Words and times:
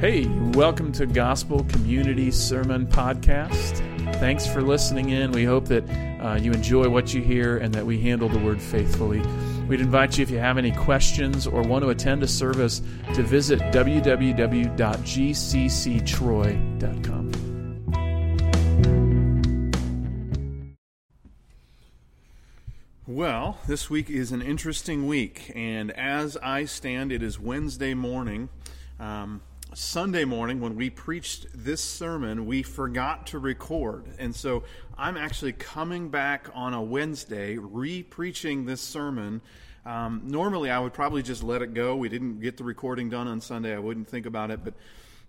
Hey, 0.00 0.26
welcome 0.54 0.90
to 0.92 1.04
Gospel 1.04 1.62
Community 1.64 2.30
Sermon 2.30 2.86
Podcast. 2.86 3.76
Thanks 4.14 4.46
for 4.46 4.62
listening 4.62 5.10
in. 5.10 5.30
We 5.30 5.44
hope 5.44 5.66
that 5.66 5.84
uh, 6.22 6.38
you 6.40 6.52
enjoy 6.52 6.88
what 6.88 7.12
you 7.12 7.20
hear 7.20 7.58
and 7.58 7.74
that 7.74 7.84
we 7.84 8.00
handle 8.00 8.30
the 8.30 8.38
word 8.38 8.62
faithfully. 8.62 9.20
We'd 9.68 9.82
invite 9.82 10.16
you, 10.16 10.22
if 10.22 10.30
you 10.30 10.38
have 10.38 10.56
any 10.56 10.72
questions 10.72 11.46
or 11.46 11.60
want 11.60 11.84
to 11.84 11.90
attend 11.90 12.22
a 12.22 12.26
service, 12.26 12.80
to 13.12 13.22
visit 13.22 13.58
www.gcctroy.com. 13.60 14.30
Well, 23.06 23.58
this 23.66 23.90
week 23.90 24.08
is 24.08 24.32
an 24.32 24.40
interesting 24.40 25.06
week, 25.06 25.52
and 25.54 25.90
as 25.90 26.38
I 26.38 26.64
stand, 26.64 27.12
it 27.12 27.22
is 27.22 27.38
Wednesday 27.38 27.92
morning. 27.92 28.48
Um, 28.98 29.42
Sunday 29.72 30.24
morning, 30.24 30.60
when 30.60 30.74
we 30.74 30.90
preached 30.90 31.46
this 31.54 31.80
sermon, 31.80 32.44
we 32.44 32.64
forgot 32.64 33.28
to 33.28 33.38
record. 33.38 34.04
And 34.18 34.34
so 34.34 34.64
I'm 34.98 35.16
actually 35.16 35.52
coming 35.52 36.08
back 36.08 36.48
on 36.54 36.74
a 36.74 36.82
Wednesday, 36.82 37.56
re 37.56 38.02
preaching 38.02 38.64
this 38.64 38.80
sermon. 38.80 39.40
Um, 39.86 40.22
normally, 40.24 40.70
I 40.70 40.80
would 40.80 40.92
probably 40.92 41.22
just 41.22 41.44
let 41.44 41.62
it 41.62 41.72
go. 41.72 41.94
We 41.94 42.08
didn't 42.08 42.40
get 42.40 42.56
the 42.56 42.64
recording 42.64 43.10
done 43.10 43.28
on 43.28 43.40
Sunday. 43.40 43.72
I 43.72 43.78
wouldn't 43.78 44.08
think 44.08 44.26
about 44.26 44.50
it. 44.50 44.64
But 44.64 44.74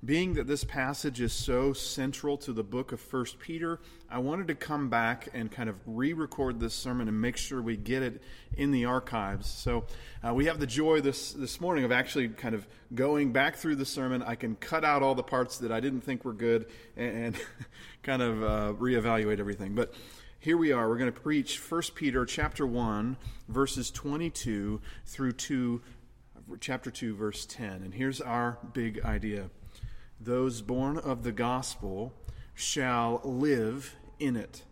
being 0.03 0.33
that 0.33 0.47
this 0.47 0.63
passage 0.63 1.21
is 1.21 1.31
so 1.31 1.73
central 1.73 2.35
to 2.35 2.51
the 2.51 2.63
book 2.63 2.91
of 2.91 2.99
First 2.99 3.37
Peter, 3.37 3.79
I 4.09 4.17
wanted 4.17 4.47
to 4.47 4.55
come 4.55 4.89
back 4.89 5.29
and 5.33 5.51
kind 5.51 5.69
of 5.69 5.75
re-record 5.85 6.59
this 6.59 6.73
sermon 6.73 7.07
and 7.07 7.21
make 7.21 7.37
sure 7.37 7.61
we 7.61 7.77
get 7.77 8.01
it 8.01 8.21
in 8.57 8.71
the 8.71 8.85
archives. 8.85 9.47
So 9.47 9.85
uh, 10.27 10.33
we 10.33 10.45
have 10.45 10.59
the 10.59 10.65
joy 10.65 11.01
this 11.01 11.33
this 11.33 11.61
morning 11.61 11.83
of 11.83 11.91
actually 11.91 12.29
kind 12.29 12.55
of 12.55 12.67
going 12.95 13.31
back 13.31 13.57
through 13.57 13.75
the 13.75 13.85
sermon. 13.85 14.23
I 14.23 14.33
can 14.33 14.55
cut 14.55 14.83
out 14.83 15.03
all 15.03 15.13
the 15.13 15.23
parts 15.23 15.59
that 15.59 15.71
I 15.71 15.79
didn't 15.79 16.01
think 16.01 16.25
were 16.25 16.33
good 16.33 16.65
and, 16.97 17.17
and 17.17 17.45
kind 18.03 18.23
of 18.23 18.43
uh, 18.43 18.73
reevaluate 18.79 19.39
everything. 19.39 19.75
But 19.75 19.93
here 20.39 20.57
we 20.57 20.71
are. 20.71 20.89
We're 20.89 20.97
going 20.97 21.13
to 21.13 21.21
preach 21.21 21.59
First 21.59 21.93
Peter 21.93 22.25
chapter 22.25 22.65
one, 22.65 23.17
verses 23.47 23.91
twenty-two 23.91 24.81
through 25.05 25.33
two, 25.33 25.83
chapter 26.59 26.89
two, 26.89 27.15
verse 27.15 27.45
ten. 27.45 27.83
And 27.83 27.93
here's 27.93 28.19
our 28.19 28.57
big 28.73 28.99
idea 29.05 29.51
those 30.23 30.61
born 30.61 30.97
of 30.97 31.23
the 31.23 31.31
gospel 31.31 32.13
shall 32.53 33.21
live 33.23 33.95
in 34.19 34.35
it. 34.35 34.63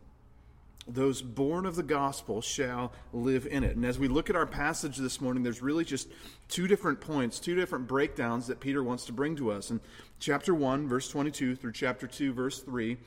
Those 0.88 1.22
born 1.22 1.66
of 1.66 1.76
the 1.76 1.84
gospel 1.84 2.42
shall 2.42 2.92
live 3.14 3.46
in 3.46 3.64
it. 3.64 3.76
And 3.76 3.86
as 3.86 4.00
we 4.00 4.08
look 4.08 4.30
at 4.30 4.36
our 4.36 4.46
passage 4.46 4.98
this 4.98 5.22
morning, 5.22 5.44
there's 5.44 5.62
really 5.62 5.86
just 5.86 6.08
two 6.48 6.68
different 6.68 7.00
points, 7.00 7.40
two 7.40 7.56
different 7.56 7.88
breakdowns 7.88 8.48
that 8.48 8.60
Peter 8.60 8.84
wants 8.84 9.06
to 9.06 9.14
bring 9.14 9.36
to 9.36 9.52
us. 9.52 9.70
In 9.70 9.82
chapter 10.20 10.54
1, 10.54 10.88
verse 10.88 11.08
22 11.10 11.56
through 11.56 11.74
chapter 11.74 12.08
2, 12.08 12.34
verse 12.34 12.60
3, 12.62 12.98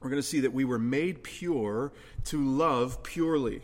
we're 0.00 0.10
going 0.10 0.20
to 0.20 0.26
see 0.28 0.40
that 0.40 0.52
we 0.52 0.64
were 0.64 0.78
made 0.78 1.22
pure 1.22 1.92
to 2.24 2.44
love 2.44 3.02
purely. 3.02 3.62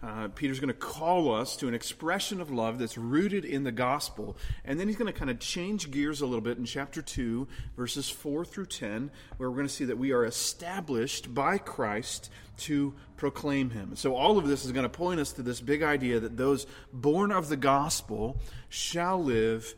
Uh, 0.00 0.28
Peter's 0.28 0.60
going 0.60 0.68
to 0.68 0.74
call 0.74 1.34
us 1.34 1.56
to 1.56 1.66
an 1.66 1.74
expression 1.74 2.40
of 2.40 2.50
love 2.52 2.78
that's 2.78 2.96
rooted 2.96 3.44
in 3.44 3.64
the 3.64 3.72
gospel. 3.72 4.36
And 4.64 4.78
then 4.78 4.86
he's 4.86 4.96
going 4.96 5.12
to 5.12 5.18
kind 5.18 5.30
of 5.30 5.40
change 5.40 5.90
gears 5.90 6.20
a 6.20 6.26
little 6.26 6.40
bit 6.40 6.56
in 6.56 6.64
chapter 6.64 7.02
2, 7.02 7.48
verses 7.76 8.08
4 8.08 8.44
through 8.44 8.66
10, 8.66 9.10
where 9.38 9.50
we're 9.50 9.56
going 9.56 9.66
to 9.66 9.72
see 9.72 9.86
that 9.86 9.98
we 9.98 10.12
are 10.12 10.24
established 10.24 11.34
by 11.34 11.58
Christ 11.58 12.30
to 12.58 12.94
proclaim 13.16 13.70
him. 13.70 13.96
So 13.96 14.14
all 14.14 14.38
of 14.38 14.46
this 14.46 14.64
is 14.64 14.70
going 14.70 14.84
to 14.84 14.88
point 14.88 15.18
us 15.18 15.32
to 15.32 15.42
this 15.42 15.60
big 15.60 15.82
idea 15.82 16.20
that 16.20 16.36
those 16.36 16.66
born 16.92 17.32
of 17.32 17.48
the 17.48 17.56
gospel 17.56 18.38
shall 18.68 19.22
live 19.22 19.74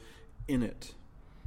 in 0.47 0.62
it. 0.62 0.95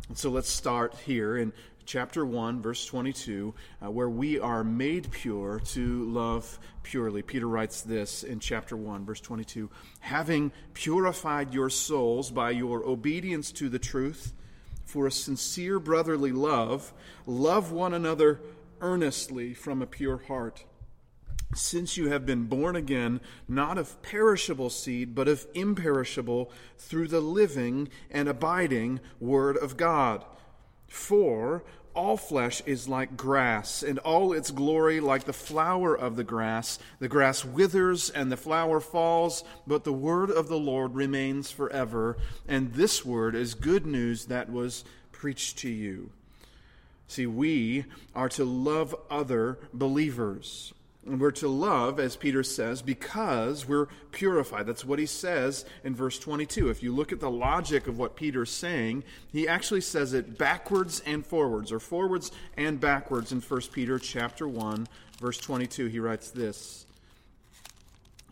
And 0.09 0.18
so 0.18 0.30
let's 0.30 0.50
start 0.50 0.96
here 1.06 1.38
in 1.38 1.53
chapter 1.86 2.26
1, 2.26 2.62
verse 2.62 2.86
22, 2.86 3.54
uh, 3.84 3.92
where 3.92 4.10
we 4.10 4.40
are 4.40 4.64
made 4.64 5.12
pure 5.12 5.60
to 5.60 6.04
love 6.06 6.60
purely. 6.84 7.22
Peter 7.22 7.48
writes 7.48 7.82
this 7.82 8.24
in 8.24 8.40
chapter 8.40 8.76
1, 8.76 9.06
verse 9.06 9.22
22 9.22 9.70
Having 10.00 10.52
purified 10.74 11.54
your 11.54 11.70
souls 11.70 12.32
by 12.32 12.52
your 12.52 12.86
obedience 12.86 13.52
to 13.54 13.70
the 13.70 13.80
truth, 13.80 14.34
for 14.86 15.08
a 15.08 15.12
sincere 15.12 15.80
brotherly 15.80 16.32
love, 16.32 16.94
love 17.26 17.72
one 17.72 17.94
another 17.94 18.42
earnestly 18.82 19.54
from 19.54 19.82
a 19.82 19.88
pure 19.88 20.18
heart. 20.28 20.66
Since 21.56 21.98
you 21.98 22.10
have 22.10 22.26
been 22.26 22.46
born 22.46 22.76
again, 22.76 23.22
not 23.48 23.78
of 23.78 24.02
perishable 24.02 24.70
seed, 24.70 25.14
but 25.14 25.28
of 25.28 25.46
imperishable, 25.54 26.52
through 26.78 27.08
the 27.10 27.22
living 27.22 27.90
and 28.10 28.28
abiding 28.28 29.00
Word 29.20 29.58
of 29.58 29.78
God. 29.78 30.26
For 30.94 31.64
all 31.96 32.18
flesh 32.18 32.62
is 32.68 32.88
like 32.88 33.18
grass, 33.18 33.81
and 33.81 33.98
all 33.98 34.31
its 34.31 34.52
glory 34.52 35.00
like 35.00 35.24
the 35.24 35.34
flower 35.34 35.96
of 35.96 36.16
the 36.16 36.24
grass. 36.24 36.78
The 37.00 37.08
grass 37.08 37.44
withers 37.44 38.12
and 38.12 38.31
the 38.31 38.38
flower 38.38 38.80
falls, 38.80 39.44
but 39.66 39.86
the 39.86 39.92
word 39.92 40.30
of 40.30 40.50
the 40.50 40.59
Lord 40.59 40.94
remains 40.94 41.50
forever. 41.50 42.18
And 42.48 42.74
this 42.74 43.04
word 43.04 43.34
is 43.34 43.56
good 43.56 43.88
news 43.88 44.26
that 44.26 44.52
was 44.52 44.86
preached 45.12 45.58
to 45.59 45.70
you. 45.70 46.12
See, 47.08 47.25
we 47.25 47.86
are 48.14 48.30
to 48.30 48.46
love 48.46 48.96
other 49.10 49.58
believers. 49.74 50.75
And 51.06 51.19
we're 51.19 51.31
to 51.31 51.50
love, 51.50 52.00
as 52.00 52.16
Peter 52.16 52.44
says, 52.44 52.81
because 52.81 53.68
we're 53.68 53.88
purified. 54.12 54.66
That's 54.66 54.86
what 54.86 55.00
he 55.00 55.06
says 55.06 55.66
in 55.84 55.96
verse 55.96 56.18
22. 56.18 56.69
If 56.69 56.81
you 56.81 56.96
look 56.96 57.12
at 57.12 57.19
the 57.19 57.30
logic 57.30 57.88
of 57.88 57.97
what 57.97 58.16
Peter's 58.16 58.52
saying, 58.52 59.03
he 59.30 59.46
actually 59.47 59.81
says 59.81 60.13
it 60.13 60.38
backwards 60.38 61.02
and 61.06 61.25
forwards, 61.25 61.74
or 61.74 61.80
forwards 61.81 62.31
and 62.56 62.80
backwards 62.80 63.34
in 63.34 63.42
1 63.42 63.62
Peter 63.74 64.00
chapter 64.00 64.47
1, 64.47 64.88
verse 65.19 65.38
22. 65.40 65.88
He 65.88 66.00
writes 66.00 66.31
this. 66.31 66.86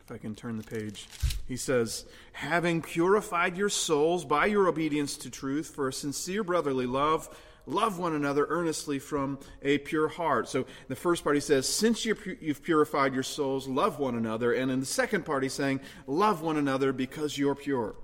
If 0.06 0.12
I 0.12 0.18
can 0.18 0.34
turn 0.34 0.58
the 0.58 0.64
page, 0.64 1.08
he 1.48 1.58
says, 1.58 2.06
Having 2.32 2.84
purified 2.84 3.58
your 3.58 3.70
souls 3.70 4.24
by 4.24 4.46
your 4.46 4.70
obedience 4.70 5.18
to 5.18 5.30
truth 5.30 5.76
for 5.76 5.90
a 5.90 5.94
sincere 5.94 6.44
brotherly 6.44 6.86
love, 6.86 7.38
love 7.72 7.98
one 7.98 8.14
another 8.14 8.46
earnestly 8.50 9.00
from 9.00 9.40
a 9.64 9.80
pure 9.80 10.08
heart. 10.08 10.48
So 10.48 10.66
the 10.88 10.96
first 10.96 11.24
part 11.24 11.36
he 11.36 11.40
says, 11.40 11.68
since 11.68 12.06
you've 12.06 12.62
purified 12.64 13.14
your 13.14 13.24
souls, 13.24 13.68
love 13.68 13.98
one 13.98 14.16
another. 14.16 14.54
And 14.54 14.70
in 14.70 14.80
the 14.80 14.86
second 14.86 15.26
part 15.26 15.44
he's 15.44 15.54
saying, 15.54 15.80
love 16.06 16.42
one 16.42 16.58
another 16.58 16.94
because 16.94 17.38
you're 17.38 17.56
pure. 17.56 17.96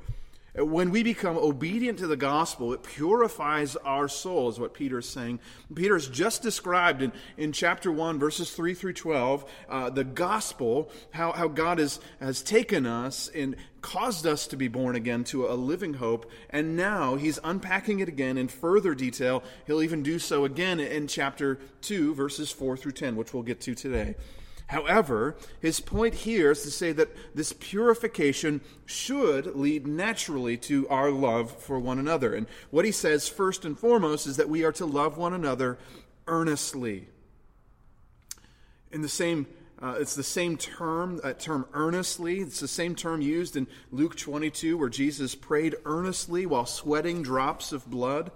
When 0.57 0.89
we 0.89 1.03
become 1.03 1.37
obedient 1.37 1.99
to 1.99 2.07
the 2.07 2.17
gospel, 2.17 2.73
it 2.73 2.81
purifies 2.81 3.75
our 3.75 4.07
soul, 4.07 4.49
is 4.49 4.59
what 4.59 4.73
Peter 4.73 4.97
is 4.97 5.07
saying. 5.07 5.39
Peter 5.75 5.93
has 5.93 6.07
just 6.07 6.41
described 6.41 7.03
in, 7.03 7.11
in 7.37 7.51
chapter 7.51 7.91
1, 7.91 8.17
verses 8.17 8.49
3 8.49 8.73
through 8.73 8.93
12, 8.93 9.45
uh, 9.69 9.89
the 9.91 10.03
gospel, 10.03 10.89
how, 11.11 11.31
how 11.31 11.47
God 11.47 11.77
has, 11.77 11.99
has 12.19 12.41
taken 12.41 12.87
us 12.87 13.29
and 13.35 13.55
caused 13.81 14.25
us 14.25 14.47
to 14.47 14.57
be 14.57 14.67
born 14.67 14.95
again 14.95 15.23
to 15.25 15.45
a 15.45 15.53
living 15.53 15.93
hope. 15.93 16.31
And 16.49 16.75
now 16.75 17.17
he's 17.17 17.37
unpacking 17.43 17.99
it 17.99 18.07
again 18.07 18.35
in 18.35 18.47
further 18.47 18.95
detail. 18.95 19.43
He'll 19.67 19.83
even 19.83 20.01
do 20.01 20.17
so 20.17 20.43
again 20.43 20.79
in 20.79 21.07
chapter 21.07 21.59
2, 21.81 22.15
verses 22.15 22.49
4 22.49 22.77
through 22.77 22.93
10, 22.93 23.15
which 23.15 23.31
we'll 23.31 23.43
get 23.43 23.61
to 23.61 23.75
today. 23.75 24.15
However, 24.67 25.37
his 25.61 25.79
point 25.79 26.13
here 26.13 26.51
is 26.51 26.63
to 26.63 26.71
say 26.71 26.91
that 26.91 27.15
this 27.33 27.53
purification 27.53 28.61
should 28.85 29.55
lead 29.55 29.87
naturally 29.87 30.57
to 30.57 30.87
our 30.89 31.09
love 31.09 31.51
for 31.51 31.79
one 31.79 31.99
another. 31.99 32.33
And 32.33 32.47
what 32.69 32.83
he 32.83 32.91
says 32.91 33.29
first 33.29 33.63
and 33.63 33.79
foremost 33.79 34.27
is 34.27 34.35
that 34.37 34.49
we 34.49 34.65
are 34.65 34.73
to 34.73 34.85
love 34.85 35.17
one 35.17 35.33
another 35.33 35.77
earnestly. 36.27 37.07
In 38.91 39.01
the 39.01 39.09
same 39.09 39.47
uh, 39.79 39.95
it's 39.99 40.15
the 40.15 40.23
same 40.23 40.57
term, 40.57 41.17
that 41.17 41.39
term 41.39 41.67
earnestly. 41.73 42.39
It's 42.39 42.59
the 42.59 42.67
same 42.67 42.95
term 42.95 43.21
used 43.21 43.55
in 43.55 43.67
Luke 43.91 44.15
22, 44.15 44.75
where 44.75 44.89
Jesus 44.89 45.35
prayed 45.35 45.75
earnestly 45.85 46.47
while 46.47 46.65
sweating 46.65 47.21
drops 47.21 47.71
of 47.71 47.85
blood. 47.85 48.31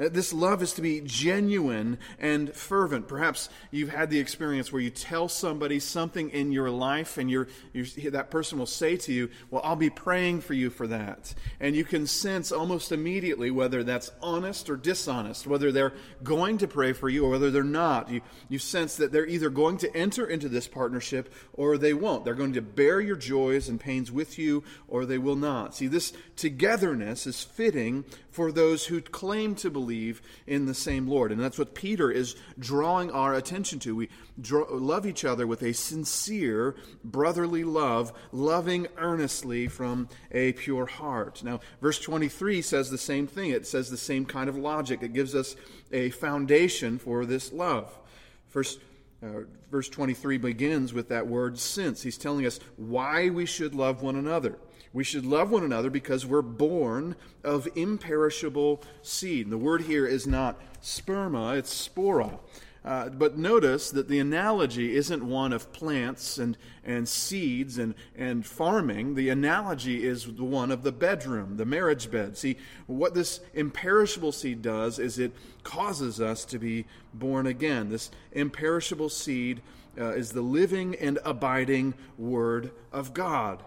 Uh, 0.00 0.08
this 0.08 0.32
love 0.32 0.62
is 0.62 0.72
to 0.74 0.82
be 0.82 1.00
genuine 1.02 1.98
and 2.18 2.54
fervent. 2.54 3.06
Perhaps 3.06 3.50
you've 3.70 3.90
had 3.90 4.08
the 4.08 4.18
experience 4.18 4.72
where 4.72 4.80
you 4.80 4.90
tell 4.90 5.28
somebody 5.28 5.78
something 5.78 6.30
in 6.30 6.52
your 6.52 6.70
life, 6.70 7.18
and 7.18 7.30
you're, 7.30 7.48
you're, 7.72 8.10
that 8.10 8.30
person 8.30 8.58
will 8.58 8.66
say 8.66 8.96
to 8.96 9.12
you, 9.12 9.28
Well, 9.50 9.60
I'll 9.64 9.76
be 9.76 9.90
praying 9.90 10.40
for 10.40 10.54
you 10.54 10.70
for 10.70 10.86
that. 10.86 11.34
And 11.58 11.76
you 11.76 11.84
can 11.84 12.06
sense 12.06 12.50
almost 12.50 12.92
immediately 12.92 13.50
whether 13.50 13.84
that's 13.84 14.10
honest 14.22 14.70
or 14.70 14.76
dishonest, 14.76 15.46
whether 15.46 15.70
they're 15.70 15.92
going 16.22 16.58
to 16.58 16.68
pray 16.68 16.92
for 16.92 17.08
you 17.08 17.26
or 17.26 17.30
whether 17.30 17.50
they're 17.50 17.62
not. 17.62 18.10
You, 18.10 18.22
you 18.48 18.58
sense 18.58 18.96
that 18.96 19.12
they're 19.12 19.26
either 19.26 19.50
going 19.50 19.78
to 19.78 19.96
enter 19.96 20.26
into 20.26 20.48
this 20.48 20.66
partnership 20.66 21.32
or 21.52 21.76
they 21.76 21.92
won't. 21.92 22.24
They're 22.24 22.34
going 22.34 22.54
to 22.54 22.62
bear 22.62 23.00
your 23.00 23.16
joys 23.16 23.68
and 23.68 23.78
pains 23.78 24.10
with 24.10 24.38
you 24.38 24.64
or 24.88 25.04
they 25.04 25.18
will 25.18 25.36
not. 25.36 25.74
See, 25.74 25.88
this 25.88 26.12
togetherness 26.36 27.26
is 27.26 27.42
fitting 27.42 28.04
for 28.30 28.52
those 28.52 28.86
who 28.86 29.00
claim 29.00 29.54
to 29.56 29.70
believe 29.70 29.89
believe 29.90 30.22
in 30.46 30.66
the 30.66 30.74
same 30.74 31.08
Lord. 31.08 31.32
And 31.32 31.40
that's 31.40 31.58
what 31.58 31.74
Peter 31.74 32.12
is 32.12 32.36
drawing 32.60 33.10
our 33.10 33.34
attention 33.34 33.80
to. 33.80 33.96
We 33.96 34.08
draw, 34.40 34.64
love 34.70 35.04
each 35.04 35.24
other 35.24 35.48
with 35.48 35.64
a 35.64 35.72
sincere 35.72 36.76
brotherly 37.02 37.64
love, 37.64 38.12
loving 38.30 38.86
earnestly 38.98 39.66
from 39.66 40.08
a 40.30 40.52
pure 40.52 40.86
heart. 40.86 41.42
Now, 41.42 41.58
verse 41.80 41.98
23 41.98 42.62
says 42.62 42.88
the 42.88 42.98
same 42.98 43.26
thing. 43.26 43.50
It 43.50 43.66
says 43.66 43.90
the 43.90 43.96
same 43.96 44.26
kind 44.26 44.48
of 44.48 44.56
logic. 44.56 45.02
It 45.02 45.12
gives 45.12 45.34
us 45.34 45.56
a 45.90 46.10
foundation 46.10 47.00
for 47.00 47.26
this 47.26 47.52
love. 47.52 47.98
First, 48.46 48.78
uh, 49.24 49.40
verse 49.72 49.88
23 49.88 50.38
begins 50.38 50.94
with 50.94 51.08
that 51.08 51.26
word 51.26 51.58
since. 51.58 52.02
He's 52.02 52.16
telling 52.16 52.46
us 52.46 52.60
why 52.76 53.28
we 53.28 53.44
should 53.44 53.74
love 53.74 54.02
one 54.02 54.14
another. 54.14 54.56
We 54.92 55.04
should 55.04 55.24
love 55.24 55.50
one 55.50 55.62
another 55.62 55.90
because 55.90 56.26
we're 56.26 56.42
born 56.42 57.14
of 57.44 57.68
imperishable 57.76 58.82
seed. 59.02 59.50
The 59.50 59.58
word 59.58 59.82
here 59.82 60.06
is 60.06 60.26
not 60.26 60.60
sperma, 60.82 61.56
it's 61.56 61.88
spora. 61.88 62.38
Uh, 62.82 63.10
but 63.10 63.36
notice 63.36 63.90
that 63.90 64.08
the 64.08 64.18
analogy 64.18 64.96
isn't 64.96 65.22
one 65.22 65.52
of 65.52 65.70
plants 65.70 66.38
and, 66.38 66.56
and 66.82 67.06
seeds 67.06 67.76
and, 67.76 67.94
and 68.16 68.46
farming. 68.46 69.14
The 69.14 69.28
analogy 69.28 70.06
is 70.06 70.24
the 70.24 70.44
one 70.44 70.70
of 70.70 70.82
the 70.82 70.90
bedroom, 70.90 71.58
the 71.58 71.66
marriage 71.66 72.10
bed. 72.10 72.38
See, 72.38 72.56
what 72.86 73.12
this 73.12 73.40
imperishable 73.52 74.32
seed 74.32 74.62
does 74.62 74.98
is 74.98 75.18
it 75.18 75.32
causes 75.62 76.22
us 76.22 76.46
to 76.46 76.58
be 76.58 76.86
born 77.12 77.46
again. 77.46 77.90
This 77.90 78.10
imperishable 78.32 79.10
seed 79.10 79.60
uh, 79.98 80.12
is 80.12 80.32
the 80.32 80.40
living 80.40 80.96
and 80.96 81.18
abiding 81.22 81.92
Word 82.16 82.70
of 82.92 83.12
God. 83.12 83.62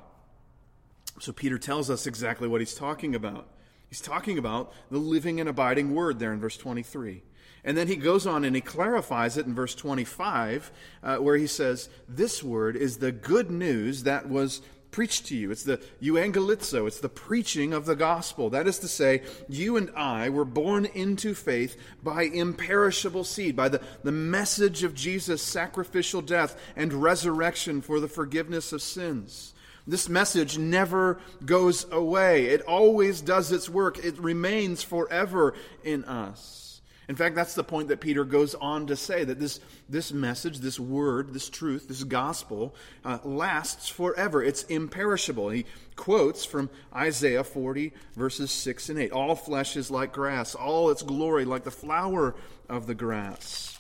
So 1.20 1.32
Peter 1.32 1.58
tells 1.58 1.90
us 1.90 2.08
exactly 2.08 2.48
what 2.48 2.62
he's 2.62 2.74
talking 2.74 3.16
about. 3.16 3.48
He's 3.90 4.02
talking 4.02 4.38
about 4.38 4.74
the 4.90 4.98
living 4.98 5.40
and 5.40 5.48
abiding 5.48 5.94
Word 5.94 6.20
there 6.20 6.34
in 6.34 6.40
verse 6.40 6.58
23. 6.58 7.24
And 7.64 7.78
then 7.78 7.88
he 7.88 7.96
goes 7.96 8.28
on 8.28 8.44
and 8.44 8.56
he 8.56 8.62
clarifies 8.62 9.38
it 9.38 9.46
in 9.46 9.56
verse 9.56 9.76
25, 9.76 10.72
uh, 11.02 11.18
where 11.18 11.38
he 11.38 11.48
says, 11.48 11.90
This 12.10 12.44
word 12.44 12.76
is 12.76 12.98
the 12.98 13.12
good 13.12 13.50
news 13.50 14.04
that 14.04 14.28
was 14.28 14.62
preached 14.92 15.28
to 15.28 15.36
you. 15.36 15.50
It's 15.50 15.64
the 15.64 15.82
euangelizo, 16.02 16.88
it's 16.88 17.00
the 17.00 17.10
preaching 17.10 17.74
of 17.74 17.86
the 17.86 17.96
gospel. 17.96 18.50
That 18.50 18.68
is 18.68 18.80
to 18.80 18.88
say, 18.88 19.24
you 19.48 19.78
and 19.78 19.90
I 19.96 20.30
were 20.30 20.46
born 20.46 20.86
into 20.86 21.34
faith 21.34 21.78
by 22.04 22.24
imperishable 22.24 23.24
seed, 23.24 23.56
by 23.56 23.70
the, 23.70 23.82
the 24.04 24.12
message 24.12 24.84
of 24.84 24.94
Jesus' 24.94 25.42
sacrificial 25.42 26.22
death 26.22 26.60
and 26.76 26.94
resurrection 26.94 27.82
for 27.82 28.00
the 28.00 28.08
forgiveness 28.08 28.74
of 28.74 28.82
sins. 28.82 29.54
This 29.86 30.08
message 30.08 30.58
never 30.58 31.20
goes 31.46 31.86
away. 31.92 32.46
It 32.46 32.62
always 32.62 33.22
does 33.22 33.52
its 33.52 33.70
work. 33.70 34.04
It 34.04 34.18
remains 34.18 34.82
forever 34.82 35.54
in 35.84 36.06
us. 36.06 36.64
In 37.10 37.18
fact, 37.18 37.36
that's 37.36 37.54
the 37.54 37.66
point 37.66 37.90
that 37.90 38.00
Peter 38.00 38.24
goes 38.24 38.56
on 38.56 38.88
to 38.88 38.96
say 38.96 39.26
that 39.26 39.40
this, 39.40 39.60
this 39.90 40.14
message, 40.14 40.60
this 40.60 40.80
word, 40.80 41.34
this 41.34 41.50
truth, 41.50 41.90
this 41.90 42.04
gospel 42.06 42.74
uh, 43.04 43.20
lasts 43.26 43.90
forever. 43.90 44.42
It's 44.42 44.64
imperishable. 44.64 45.50
He 45.50 45.66
quotes 45.98 46.46
from 46.46 46.70
Isaiah 46.96 47.44
40, 47.44 47.92
verses 48.16 48.52
6 48.52 48.90
and 48.90 49.00
8. 49.00 49.12
All 49.12 49.36
flesh 49.36 49.76
is 49.76 49.92
like 49.92 50.14
grass, 50.14 50.56
all 50.56 50.90
its 50.92 51.04
glory 51.04 51.44
like 51.44 51.66
the 51.66 51.72
flower 51.72 52.36
of 52.70 52.88
the 52.88 52.96
grass. 52.96 53.73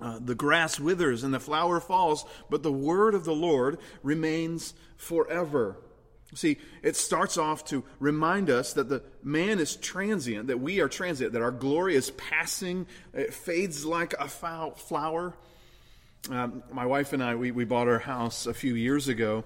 Uh, 0.00 0.18
the 0.20 0.34
grass 0.34 0.80
withers 0.80 1.22
and 1.22 1.32
the 1.32 1.40
flower 1.40 1.80
falls, 1.80 2.24
but 2.50 2.62
the 2.62 2.72
word 2.72 3.14
of 3.14 3.24
the 3.24 3.34
Lord 3.34 3.78
remains 4.02 4.74
forever. 4.96 5.76
See, 6.34 6.56
it 6.82 6.96
starts 6.96 7.36
off 7.36 7.66
to 7.66 7.84
remind 8.00 8.48
us 8.48 8.72
that 8.72 8.88
the 8.88 9.02
man 9.22 9.58
is 9.58 9.76
transient, 9.76 10.46
that 10.46 10.60
we 10.60 10.80
are 10.80 10.88
transient, 10.88 11.34
that 11.34 11.42
our 11.42 11.50
glory 11.50 11.94
is 11.94 12.10
passing, 12.12 12.86
it 13.12 13.34
fades 13.34 13.84
like 13.84 14.14
a 14.18 14.28
flower. 14.28 15.34
Um, 16.30 16.62
my 16.72 16.86
wife 16.86 17.12
and 17.12 17.22
I, 17.22 17.34
we, 17.34 17.50
we 17.50 17.64
bought 17.64 17.86
our 17.86 17.98
house 17.98 18.46
a 18.46 18.54
few 18.54 18.74
years 18.74 19.08
ago, 19.08 19.44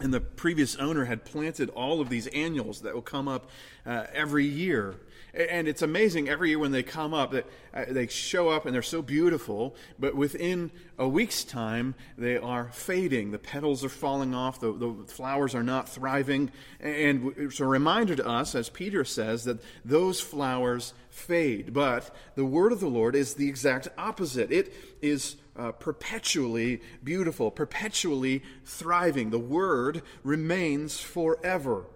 and 0.00 0.12
the 0.12 0.20
previous 0.20 0.76
owner 0.76 1.06
had 1.06 1.24
planted 1.24 1.70
all 1.70 2.00
of 2.02 2.10
these 2.10 2.26
annuals 2.26 2.82
that 2.82 2.92
will 2.94 3.02
come 3.02 3.26
up 3.26 3.48
uh, 3.86 4.04
every 4.12 4.44
year. 4.44 4.96
And 5.34 5.66
it's 5.66 5.80
amazing 5.80 6.28
every 6.28 6.50
year 6.50 6.58
when 6.58 6.72
they 6.72 6.82
come 6.82 7.14
up 7.14 7.30
that 7.30 7.46
uh, 7.72 7.84
they 7.88 8.06
show 8.06 8.50
up 8.50 8.66
and 8.66 8.74
they're 8.74 8.82
so 8.82 9.00
beautiful, 9.00 9.74
but 9.98 10.14
within 10.14 10.70
a 10.98 11.08
week's 11.08 11.42
time 11.42 11.94
they 12.18 12.36
are 12.36 12.68
fading. 12.72 13.30
The 13.30 13.38
petals 13.38 13.82
are 13.82 13.88
falling 13.88 14.34
off, 14.34 14.60
the, 14.60 14.72
the 14.72 14.92
flowers 15.06 15.54
are 15.54 15.62
not 15.62 15.88
thriving. 15.88 16.50
And 16.80 17.32
it's 17.38 17.60
a 17.60 17.66
reminder 17.66 18.14
to 18.14 18.26
us, 18.26 18.54
as 18.54 18.68
Peter 18.68 19.04
says, 19.04 19.44
that 19.44 19.62
those 19.86 20.20
flowers 20.20 20.92
fade. 21.08 21.72
But 21.72 22.14
the 22.34 22.44
word 22.44 22.72
of 22.72 22.80
the 22.80 22.88
Lord 22.88 23.14
is 23.14 23.34
the 23.34 23.48
exact 23.48 23.88
opposite. 23.96 24.52
It 24.52 24.74
is 25.00 25.36
uh, 25.56 25.72
perpetually 25.72 26.82
beautiful, 27.02 27.50
perpetually 27.50 28.42
thriving. 28.66 29.30
The 29.30 29.38
word 29.38 30.02
remains 30.24 31.00
forever. 31.00 31.86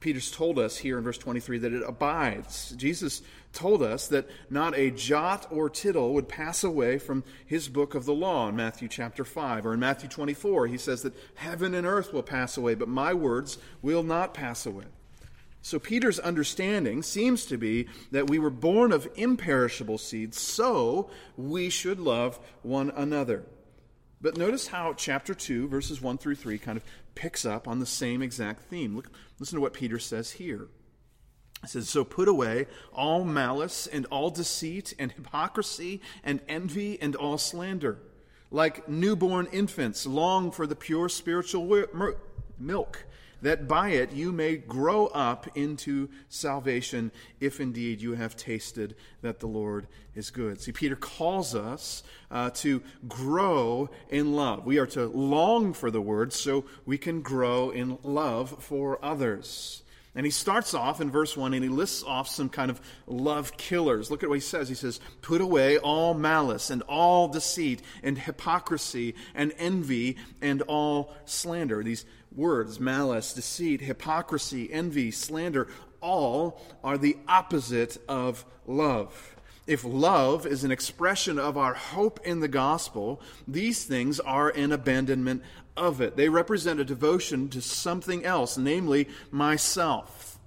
Peter's 0.00 0.30
told 0.30 0.58
us 0.58 0.78
here 0.78 0.96
in 0.96 1.04
verse 1.04 1.18
23 1.18 1.58
that 1.58 1.72
it 1.74 1.82
abides. 1.86 2.70
Jesus 2.76 3.22
told 3.52 3.82
us 3.82 4.08
that 4.08 4.28
not 4.48 4.76
a 4.76 4.90
jot 4.90 5.46
or 5.50 5.68
tittle 5.68 6.14
would 6.14 6.28
pass 6.28 6.64
away 6.64 6.98
from 6.98 7.22
his 7.44 7.68
book 7.68 7.94
of 7.94 8.06
the 8.06 8.14
law 8.14 8.48
in 8.48 8.56
Matthew 8.56 8.88
chapter 8.88 9.24
5. 9.24 9.66
Or 9.66 9.74
in 9.74 9.80
Matthew 9.80 10.08
24, 10.08 10.68
he 10.68 10.78
says 10.78 11.02
that 11.02 11.14
heaven 11.34 11.74
and 11.74 11.86
earth 11.86 12.12
will 12.12 12.22
pass 12.22 12.56
away, 12.56 12.74
but 12.74 12.88
my 12.88 13.12
words 13.12 13.58
will 13.82 14.02
not 14.02 14.32
pass 14.32 14.64
away. 14.64 14.86
So 15.62 15.78
Peter's 15.78 16.18
understanding 16.18 17.02
seems 17.02 17.44
to 17.46 17.58
be 17.58 17.88
that 18.12 18.30
we 18.30 18.38
were 18.38 18.48
born 18.48 18.92
of 18.92 19.06
imperishable 19.14 19.98
seeds, 19.98 20.40
so 20.40 21.10
we 21.36 21.68
should 21.68 22.00
love 22.00 22.40
one 22.62 22.90
another. 22.96 23.44
But 24.22 24.38
notice 24.38 24.66
how 24.66 24.94
chapter 24.94 25.34
2, 25.34 25.68
verses 25.68 26.00
1 26.00 26.18
through 26.18 26.36
3, 26.36 26.58
kind 26.58 26.78
of 26.78 26.84
picks 27.20 27.44
up 27.44 27.68
on 27.68 27.80
the 27.80 27.86
same 27.86 28.22
exact 28.22 28.62
theme. 28.62 28.96
Look, 28.96 29.10
listen 29.38 29.56
to 29.56 29.60
what 29.60 29.74
Peter 29.74 29.98
says 29.98 30.32
here. 30.32 30.68
It 31.62 31.68
says, 31.68 31.86
So 31.86 32.02
put 32.02 32.28
away 32.28 32.66
all 32.94 33.24
malice 33.24 33.86
and 33.86 34.06
all 34.06 34.30
deceit 34.30 34.94
and 34.98 35.12
hypocrisy 35.12 36.00
and 36.24 36.40
envy 36.48 36.98
and 36.98 37.14
all 37.14 37.36
slander. 37.36 37.98
Like 38.50 38.88
newborn 38.88 39.48
infants, 39.52 40.06
long 40.06 40.50
for 40.50 40.66
the 40.66 40.74
pure 40.74 41.10
spiritual 41.10 41.84
milk 42.58 43.04
that 43.42 43.68
by 43.68 43.90
it 43.90 44.12
you 44.12 44.32
may 44.32 44.56
grow 44.56 45.06
up 45.08 45.46
into 45.56 46.08
salvation, 46.28 47.10
if 47.40 47.60
indeed 47.60 48.00
you 48.00 48.14
have 48.14 48.36
tasted 48.36 48.94
that 49.22 49.40
the 49.40 49.46
Lord 49.46 49.86
is 50.14 50.30
good. 50.30 50.60
See, 50.60 50.72
Peter 50.72 50.96
calls 50.96 51.54
us 51.54 52.02
uh, 52.30 52.50
to 52.50 52.82
grow 53.08 53.90
in 54.08 54.34
love. 54.34 54.66
We 54.66 54.78
are 54.78 54.86
to 54.86 55.06
long 55.06 55.72
for 55.72 55.90
the 55.90 56.00
word 56.00 56.32
so 56.32 56.64
we 56.84 56.98
can 56.98 57.22
grow 57.22 57.70
in 57.70 57.98
love 58.02 58.62
for 58.62 59.02
others. 59.04 59.82
And 60.14 60.26
he 60.26 60.30
starts 60.30 60.74
off 60.74 61.00
in 61.00 61.10
verse 61.10 61.36
1 61.36 61.54
and 61.54 61.62
he 61.62 61.70
lists 61.70 62.02
off 62.02 62.28
some 62.28 62.48
kind 62.48 62.70
of 62.70 62.80
love 63.06 63.56
killers. 63.56 64.10
Look 64.10 64.24
at 64.24 64.28
what 64.28 64.34
he 64.34 64.40
says. 64.40 64.68
He 64.68 64.74
says, 64.74 64.98
Put 65.22 65.40
away 65.40 65.78
all 65.78 66.14
malice 66.14 66.70
and 66.70 66.82
all 66.82 67.28
deceit 67.28 67.80
and 68.02 68.18
hypocrisy 68.18 69.14
and 69.34 69.52
envy 69.56 70.16
and 70.40 70.62
all 70.62 71.14
slander. 71.26 71.84
These 71.84 72.06
words, 72.34 72.80
malice, 72.80 73.32
deceit, 73.32 73.80
hypocrisy, 73.80 74.72
envy, 74.72 75.12
slander, 75.12 75.68
all 76.00 76.60
are 76.82 76.98
the 76.98 77.16
opposite 77.28 77.98
of 78.08 78.44
love. 78.66 79.36
If 79.70 79.84
love 79.84 80.46
is 80.46 80.64
an 80.64 80.72
expression 80.72 81.38
of 81.38 81.56
our 81.56 81.74
hope 81.74 82.18
in 82.24 82.40
the 82.40 82.48
gospel, 82.48 83.20
these 83.46 83.84
things 83.84 84.18
are 84.18 84.48
an 84.48 84.72
abandonment 84.72 85.44
of 85.76 86.00
it. 86.00 86.16
They 86.16 86.28
represent 86.28 86.80
a 86.80 86.84
devotion 86.84 87.48
to 87.50 87.62
something 87.62 88.24
else, 88.24 88.58
namely 88.58 89.06
myself. 89.30 90.39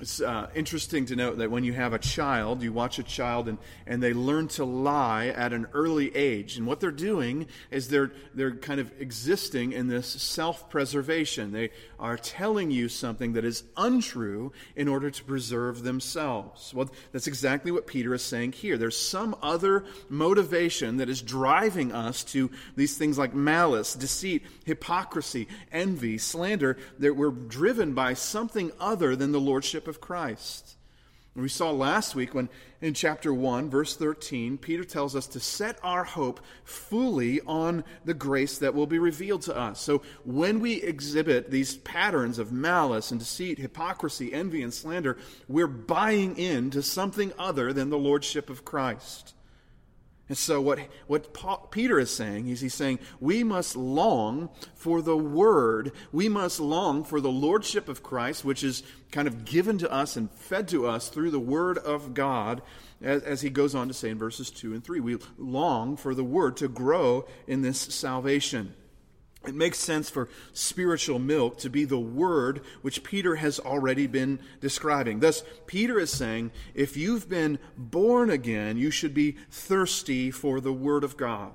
It's 0.00 0.20
uh, 0.20 0.48
interesting 0.54 1.06
to 1.06 1.16
note 1.16 1.38
that 1.38 1.50
when 1.50 1.64
you 1.64 1.72
have 1.72 1.92
a 1.92 1.98
child, 1.98 2.62
you 2.62 2.72
watch 2.72 3.00
a 3.00 3.02
child 3.02 3.48
and, 3.48 3.58
and 3.84 4.00
they 4.00 4.12
learn 4.14 4.46
to 4.48 4.64
lie 4.64 5.26
at 5.28 5.52
an 5.52 5.66
early 5.72 6.14
age. 6.14 6.56
And 6.56 6.68
what 6.68 6.78
they're 6.78 6.92
doing 6.92 7.48
is 7.72 7.88
they're, 7.88 8.12
they're 8.32 8.54
kind 8.54 8.78
of 8.78 8.92
existing 9.00 9.72
in 9.72 9.88
this 9.88 10.06
self 10.06 10.70
preservation. 10.70 11.50
They 11.50 11.70
are 11.98 12.16
telling 12.16 12.70
you 12.70 12.88
something 12.88 13.32
that 13.32 13.44
is 13.44 13.64
untrue 13.76 14.52
in 14.76 14.86
order 14.86 15.10
to 15.10 15.24
preserve 15.24 15.82
themselves. 15.82 16.72
Well, 16.72 16.88
that's 17.10 17.26
exactly 17.26 17.72
what 17.72 17.88
Peter 17.88 18.14
is 18.14 18.22
saying 18.22 18.52
here. 18.52 18.78
There's 18.78 18.96
some 18.96 19.34
other 19.42 19.84
motivation 20.08 20.98
that 20.98 21.08
is 21.08 21.22
driving 21.22 21.90
us 21.90 22.22
to 22.24 22.52
these 22.76 22.96
things 22.96 23.18
like 23.18 23.34
malice, 23.34 23.94
deceit, 23.94 24.44
hypocrisy, 24.64 25.48
envy, 25.72 26.18
slander, 26.18 26.78
that 27.00 27.16
we're 27.16 27.30
driven 27.30 27.94
by 27.94 28.14
something 28.14 28.70
other 28.78 29.16
than 29.16 29.32
the 29.32 29.40
Lordship 29.40 29.87
of 29.88 30.00
Christ. 30.00 30.76
We 31.34 31.48
saw 31.48 31.70
last 31.70 32.16
week 32.16 32.34
when 32.34 32.48
in 32.80 32.94
chapter 32.94 33.32
1, 33.32 33.70
verse 33.70 33.96
13, 33.96 34.58
Peter 34.58 34.82
tells 34.82 35.14
us 35.14 35.28
to 35.28 35.40
set 35.40 35.78
our 35.84 36.02
hope 36.02 36.40
fully 36.64 37.40
on 37.42 37.84
the 38.04 38.14
grace 38.14 38.58
that 38.58 38.74
will 38.74 38.88
be 38.88 38.98
revealed 38.98 39.42
to 39.42 39.56
us. 39.56 39.80
So 39.80 40.02
when 40.24 40.58
we 40.58 40.82
exhibit 40.82 41.50
these 41.50 41.76
patterns 41.76 42.40
of 42.40 42.50
malice 42.50 43.12
and 43.12 43.20
deceit, 43.20 43.58
hypocrisy, 43.58 44.32
envy, 44.32 44.62
and 44.62 44.74
slander, 44.74 45.16
we're 45.46 45.68
buying 45.68 46.36
into 46.36 46.82
something 46.82 47.32
other 47.38 47.72
than 47.72 47.90
the 47.90 47.98
lordship 47.98 48.50
of 48.50 48.64
Christ. 48.64 49.34
And 50.28 50.36
so, 50.36 50.60
what, 50.60 50.78
what 51.06 51.32
Paul, 51.32 51.68
Peter 51.70 51.98
is 51.98 52.14
saying 52.14 52.48
is 52.48 52.60
he's 52.60 52.74
saying, 52.74 52.98
we 53.18 53.42
must 53.42 53.76
long 53.76 54.50
for 54.74 55.00
the 55.00 55.16
Word. 55.16 55.92
We 56.12 56.28
must 56.28 56.60
long 56.60 57.02
for 57.02 57.20
the 57.20 57.30
Lordship 57.30 57.88
of 57.88 58.02
Christ, 58.02 58.44
which 58.44 58.62
is 58.62 58.82
kind 59.10 59.26
of 59.26 59.46
given 59.46 59.78
to 59.78 59.90
us 59.90 60.16
and 60.16 60.30
fed 60.30 60.68
to 60.68 60.86
us 60.86 61.08
through 61.08 61.30
the 61.30 61.40
Word 61.40 61.78
of 61.78 62.12
God, 62.12 62.60
as, 63.00 63.22
as 63.22 63.40
he 63.40 63.48
goes 63.48 63.74
on 63.74 63.88
to 63.88 63.94
say 63.94 64.10
in 64.10 64.18
verses 64.18 64.50
2 64.50 64.74
and 64.74 64.84
3. 64.84 65.00
We 65.00 65.16
long 65.38 65.96
for 65.96 66.14
the 66.14 66.24
Word 66.24 66.58
to 66.58 66.68
grow 66.68 67.26
in 67.46 67.62
this 67.62 67.80
salvation. 67.80 68.74
It 69.46 69.54
makes 69.54 69.78
sense 69.78 70.10
for 70.10 70.28
spiritual 70.52 71.18
milk 71.18 71.58
to 71.58 71.70
be 71.70 71.84
the 71.84 71.98
word 71.98 72.60
which 72.82 73.04
Peter 73.04 73.36
has 73.36 73.58
already 73.58 74.06
been 74.06 74.40
describing. 74.60 75.20
Thus, 75.20 75.42
Peter 75.66 75.98
is 75.98 76.10
saying 76.10 76.50
if 76.74 76.96
you've 76.96 77.28
been 77.28 77.58
born 77.76 78.30
again, 78.30 78.76
you 78.76 78.90
should 78.90 79.14
be 79.14 79.36
thirsty 79.50 80.30
for 80.30 80.60
the 80.60 80.72
word 80.72 81.04
of 81.04 81.16
God. 81.16 81.54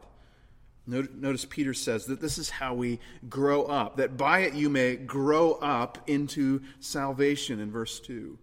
Notice 0.86 1.46
Peter 1.46 1.74
says 1.74 2.06
that 2.06 2.20
this 2.20 2.38
is 2.38 2.50
how 2.50 2.74
we 2.74 3.00
grow 3.30 3.63
up, 3.63 3.98
that 3.98 4.18
by 4.18 4.40
it 4.40 4.54
you 4.54 4.70
may 4.70 4.98
grow 4.98 5.54
up 5.54 5.98
into 6.08 6.62
salvation 6.80 7.60
in 7.60 7.72
verse 7.72 8.00
2. 8.02 8.38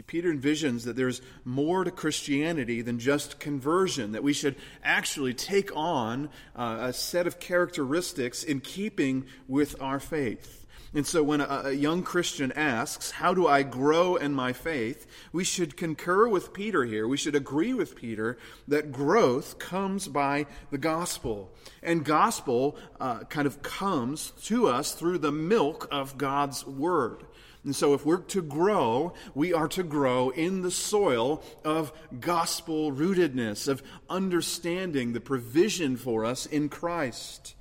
See, 0.00 0.04
Peter 0.04 0.32
envisions 0.32 0.84
that 0.84 0.96
there's 0.96 1.20
more 1.44 1.84
to 1.84 1.90
Christianity 1.90 2.80
than 2.80 2.98
just 2.98 3.38
conversion, 3.38 4.12
that 4.12 4.22
we 4.22 4.32
should 4.32 4.56
actually 4.82 5.34
take 5.34 5.76
on 5.76 6.30
uh, 6.56 6.78
a 6.80 6.92
set 6.94 7.26
of 7.26 7.38
characteristics 7.38 8.42
in 8.42 8.60
keeping 8.60 9.26
with 9.46 9.76
our 9.78 10.00
faith. 10.00 10.64
And 10.94 11.06
so 11.06 11.22
when 11.22 11.42
a, 11.42 11.62
a, 11.66 11.72
young 11.72 12.02
Christian 12.02 12.50
asks, 12.52 13.10
How 13.10 13.34
do 13.34 13.46
I 13.46 13.62
grow 13.62 14.16
in 14.16 14.32
my 14.32 14.54
faith? 14.54 15.06
we 15.32 15.44
should 15.44 15.76
concur 15.76 16.26
with 16.28 16.54
Peter 16.54 16.84
here. 16.84 17.06
We 17.06 17.18
should 17.18 17.36
agree 17.36 17.74
with 17.74 17.94
Peter 17.94 18.38
that 18.68 18.92
growth 18.92 19.58
comes 19.58 20.08
by 20.08 20.46
the 20.70 20.78
gospel. 20.78 21.52
And 21.82 22.06
gospel 22.06 22.78
uh, 22.98 23.24
kind 23.24 23.46
of 23.46 23.62
comes 23.62 24.32
to 24.44 24.66
us 24.66 24.92
through 24.92 25.18
the 25.18 25.30
milk 25.30 25.86
of 25.92 26.16
God's 26.16 26.66
word. 26.66 27.24
And 27.64 27.76
so, 27.76 27.92
if 27.92 28.06
we're 28.06 28.18
to 28.18 28.40
grow, 28.40 29.12
we 29.34 29.52
are 29.52 29.68
to 29.68 29.82
grow 29.82 30.30
in 30.30 30.62
the 30.62 30.70
soil 30.70 31.42
of 31.64 31.92
gospel 32.18 32.90
rootedness, 32.90 33.68
of 33.68 33.82
understanding 34.08 35.12
the 35.12 35.20
provision 35.20 35.96
for 35.96 36.24
us 36.24 36.46
in 36.46 36.70
Christ. 36.70 37.54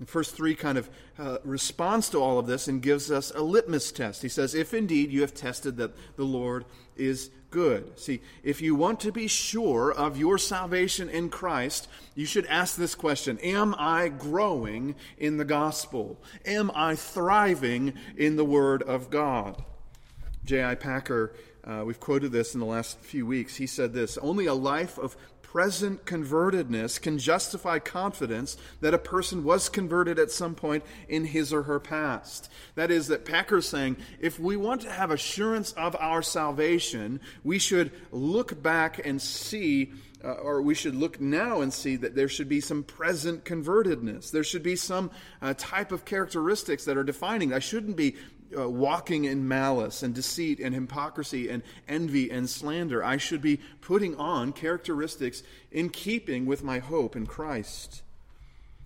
The 0.00 0.06
first 0.06 0.34
three 0.34 0.54
kind 0.54 0.78
of 0.78 0.90
uh, 1.18 1.38
responds 1.44 2.08
to 2.10 2.18
all 2.18 2.38
of 2.38 2.46
this 2.46 2.66
and 2.66 2.82
gives 2.82 3.10
us 3.10 3.30
a 3.30 3.42
litmus 3.42 3.92
test. 3.92 4.22
He 4.22 4.28
says, 4.28 4.54
If 4.54 4.74
indeed 4.74 5.12
you 5.12 5.20
have 5.20 5.34
tested 5.34 5.76
that 5.76 5.94
the 6.16 6.24
Lord 6.24 6.64
is 6.96 7.30
good. 7.54 8.00
See, 8.00 8.20
if 8.42 8.60
you 8.60 8.74
want 8.74 8.98
to 9.00 9.12
be 9.12 9.28
sure 9.28 9.92
of 9.92 10.18
your 10.18 10.38
salvation 10.38 11.08
in 11.08 11.30
Christ, 11.30 11.86
you 12.16 12.26
should 12.26 12.46
ask 12.46 12.74
this 12.74 12.96
question 12.96 13.38
Am 13.38 13.76
I 13.78 14.08
growing 14.08 14.96
in 15.16 15.36
the 15.36 15.44
gospel? 15.44 16.20
Am 16.44 16.72
I 16.74 16.96
thriving 16.96 17.94
in 18.16 18.34
the 18.34 18.44
Word 18.44 18.82
of 18.82 19.08
God? 19.08 19.62
J.I. 20.44 20.74
Packer, 20.74 21.32
uh, 21.62 21.84
we've 21.86 22.00
quoted 22.00 22.32
this 22.32 22.54
in 22.54 22.60
the 22.60 22.66
last 22.66 22.98
few 22.98 23.24
weeks. 23.24 23.54
He 23.54 23.68
said 23.68 23.92
this 23.92 24.18
Only 24.18 24.46
a 24.46 24.54
life 24.54 24.98
of 24.98 25.16
present 25.54 26.04
convertedness 26.04 27.00
can 27.00 27.16
justify 27.16 27.78
confidence 27.78 28.56
that 28.80 28.92
a 28.92 28.98
person 28.98 29.44
was 29.44 29.68
converted 29.68 30.18
at 30.18 30.28
some 30.28 30.52
point 30.52 30.82
in 31.08 31.24
his 31.26 31.52
or 31.52 31.62
her 31.62 31.78
past. 31.78 32.50
That 32.74 32.90
is, 32.90 33.06
that 33.06 33.24
Packer's 33.24 33.68
saying 33.68 33.96
if 34.18 34.40
we 34.40 34.56
want 34.56 34.80
to 34.80 34.90
have 34.90 35.12
assurance 35.12 35.70
of 35.74 35.94
our 36.00 36.22
salvation, 36.22 37.20
we 37.44 37.60
should 37.60 37.92
look 38.10 38.60
back 38.64 39.06
and 39.06 39.22
see. 39.22 39.92
Uh, 40.24 40.32
or 40.42 40.62
we 40.62 40.74
should 40.74 40.94
look 40.94 41.20
now 41.20 41.60
and 41.60 41.70
see 41.70 41.96
that 41.96 42.14
there 42.14 42.28
should 42.28 42.48
be 42.48 42.58
some 42.58 42.82
present 42.82 43.44
convertedness. 43.44 44.30
There 44.30 44.42
should 44.42 44.62
be 44.62 44.74
some 44.74 45.10
uh, 45.42 45.52
type 45.58 45.92
of 45.92 46.06
characteristics 46.06 46.86
that 46.86 46.96
are 46.96 47.04
defining. 47.04 47.52
I 47.52 47.58
shouldn't 47.58 47.94
be 47.94 48.16
uh, 48.56 48.68
walking 48.68 49.24
in 49.24 49.46
malice 49.48 50.02
and 50.02 50.14
deceit 50.14 50.60
and 50.60 50.74
hypocrisy 50.74 51.48
and 51.48 51.62
envy 51.88 52.30
and 52.30 52.48
slander. 52.48 53.02
I 53.04 53.16
should 53.16 53.42
be 53.42 53.60
putting 53.80 54.16
on 54.16 54.52
characteristics 54.52 55.42
in 55.70 55.90
keeping 55.90 56.46
with 56.46 56.62
my 56.62 56.78
hope 56.78 57.16
in 57.16 57.26
Christ. 57.26 58.02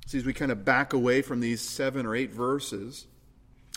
See, 0.07 0.19
as 0.19 0.25
we 0.25 0.33
kind 0.33 0.51
of 0.51 0.65
back 0.65 0.93
away 0.93 1.23
from 1.23 1.41
these 1.41 1.61
seven 1.61 2.07
or 2.07 2.17
eight 2.17 2.33
verses, 2.33 3.07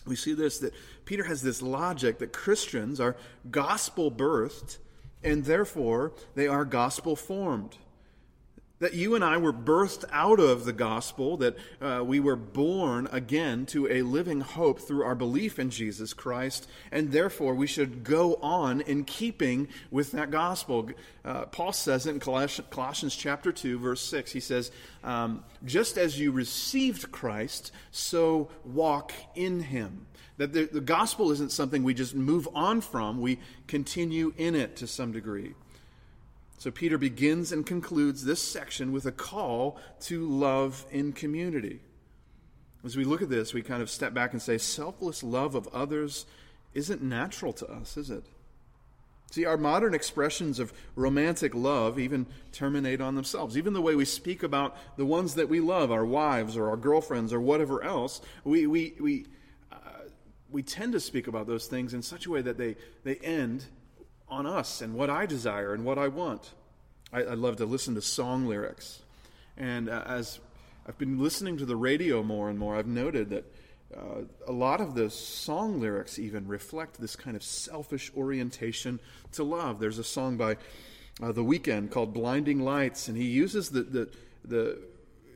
we 0.05 0.15
see 0.15 0.33
this 0.33 0.59
that 0.59 0.73
Peter 1.05 1.25
has 1.25 1.41
this 1.41 1.61
logic 1.61 2.19
that 2.19 2.33
Christians 2.33 2.99
are 2.99 3.17
gospel 3.49 4.11
birthed 4.11 4.77
and 5.23 5.45
therefore 5.45 6.13
they 6.35 6.47
are 6.47 6.65
gospel 6.65 7.15
formed 7.15 7.77
that 8.81 8.95
you 8.95 9.13
and 9.13 9.23
I 9.23 9.37
were 9.37 9.53
birthed 9.53 10.05
out 10.11 10.39
of 10.39 10.65
the 10.65 10.73
gospel, 10.73 11.37
that 11.37 11.55
uh, 11.79 12.03
we 12.03 12.19
were 12.19 12.35
born 12.35 13.07
again 13.11 13.67
to 13.67 13.87
a 13.87 14.01
living 14.01 14.41
hope 14.41 14.79
through 14.79 15.03
our 15.03 15.13
belief 15.13 15.59
in 15.59 15.69
Jesus 15.69 16.13
Christ, 16.13 16.67
and 16.91 17.11
therefore 17.11 17.53
we 17.53 17.67
should 17.67 18.03
go 18.03 18.35
on 18.41 18.81
in 18.81 19.05
keeping 19.05 19.67
with 19.91 20.11
that 20.13 20.31
gospel. 20.31 20.89
Uh, 21.23 21.45
Paul 21.45 21.73
says 21.73 22.07
in 22.07 22.19
Colossians 22.19 23.15
chapter 23.15 23.51
2, 23.51 23.77
verse 23.77 24.01
6. 24.01 24.31
He 24.31 24.39
says, 24.39 24.71
um, 25.03 25.43
Just 25.63 25.99
as 25.99 26.19
you 26.19 26.31
received 26.31 27.11
Christ, 27.11 27.71
so 27.91 28.49
walk 28.65 29.13
in 29.35 29.59
him. 29.59 30.07
That 30.37 30.53
the, 30.53 30.65
the 30.65 30.81
gospel 30.81 31.29
isn't 31.29 31.51
something 31.51 31.83
we 31.83 31.93
just 31.93 32.15
move 32.15 32.47
on 32.55 32.81
from, 32.81 33.21
we 33.21 33.37
continue 33.67 34.33
in 34.37 34.55
it 34.55 34.75
to 34.77 34.87
some 34.87 35.11
degree. 35.11 35.53
So 36.61 36.69
Peter 36.69 36.99
begins 36.99 37.51
and 37.51 37.65
concludes 37.65 38.23
this 38.23 38.39
section 38.39 38.91
with 38.91 39.07
a 39.07 39.11
call 39.11 39.79
to 40.01 40.23
love 40.29 40.85
in 40.91 41.11
community. 41.11 41.79
As 42.85 42.95
we 42.95 43.03
look 43.03 43.23
at 43.23 43.31
this, 43.31 43.51
we 43.51 43.63
kind 43.63 43.81
of 43.81 43.89
step 43.89 44.13
back 44.13 44.33
and 44.33 44.39
say, 44.39 44.59
selfless 44.59 45.23
love 45.23 45.55
of 45.55 45.67
others 45.69 46.27
isn't 46.75 47.01
natural 47.01 47.51
to 47.53 47.67
us, 47.67 47.97
is 47.97 48.11
it? 48.11 48.25
See, 49.31 49.43
our 49.43 49.57
modern 49.57 49.95
expressions 49.95 50.59
of 50.59 50.71
romantic 50.95 51.55
love 51.55 51.97
even 51.97 52.27
terminate 52.51 53.01
on 53.01 53.15
themselves. 53.15 53.57
Even 53.57 53.73
the 53.73 53.81
way 53.81 53.95
we 53.95 54.05
speak 54.05 54.43
about 54.43 54.77
the 54.97 55.05
ones 55.05 55.33
that 55.33 55.49
we 55.49 55.59
love, 55.59 55.91
our 55.91 56.05
wives 56.05 56.55
or 56.55 56.69
our 56.69 56.77
girlfriends 56.77 57.33
or 57.33 57.41
whatever 57.41 57.83
else, 57.83 58.21
we, 58.43 58.67
we, 58.67 58.93
we, 58.99 59.25
uh, 59.71 59.77
we 60.51 60.61
tend 60.61 60.93
to 60.93 60.99
speak 60.99 61.25
about 61.25 61.47
those 61.47 61.65
things 61.65 61.95
in 61.95 62.03
such 62.03 62.27
a 62.27 62.29
way 62.29 62.43
that 62.43 62.59
they, 62.59 62.75
they 63.03 63.15
end 63.15 63.65
on 64.31 64.47
us 64.47 64.81
and 64.81 64.95
what 64.95 65.09
I 65.09 65.25
desire 65.25 65.73
and 65.73 65.85
what 65.85 65.99
I 65.99 66.07
want. 66.07 66.53
I, 67.13 67.19
I 67.23 67.33
love 67.33 67.57
to 67.57 67.65
listen 67.65 67.93
to 67.95 68.01
song 68.01 68.47
lyrics. 68.47 69.01
And 69.57 69.89
uh, 69.89 70.03
as 70.07 70.39
I've 70.87 70.97
been 70.97 71.19
listening 71.19 71.57
to 71.57 71.65
the 71.65 71.75
radio 71.75 72.23
more 72.23 72.49
and 72.49 72.57
more, 72.57 72.75
I've 72.75 72.87
noted 72.87 73.29
that 73.29 73.45
uh, 73.95 74.21
a 74.47 74.51
lot 74.51 74.79
of 74.79 74.95
the 74.95 75.09
song 75.09 75.81
lyrics 75.81 76.17
even 76.17 76.47
reflect 76.47 76.99
this 76.99 77.17
kind 77.17 77.35
of 77.35 77.43
selfish 77.43 78.09
orientation 78.15 79.01
to 79.33 79.43
love. 79.43 79.79
There's 79.79 79.99
a 79.99 80.03
song 80.03 80.37
by 80.37 80.55
uh, 81.21 81.33
The 81.33 81.43
Weeknd 81.43 81.91
called 81.91 82.13
Blinding 82.13 82.61
Lights, 82.61 83.09
and 83.09 83.17
he 83.17 83.25
uses 83.25 83.69
the, 83.69 83.83
the, 83.83 84.09
the 84.45 84.79
he 84.81 84.90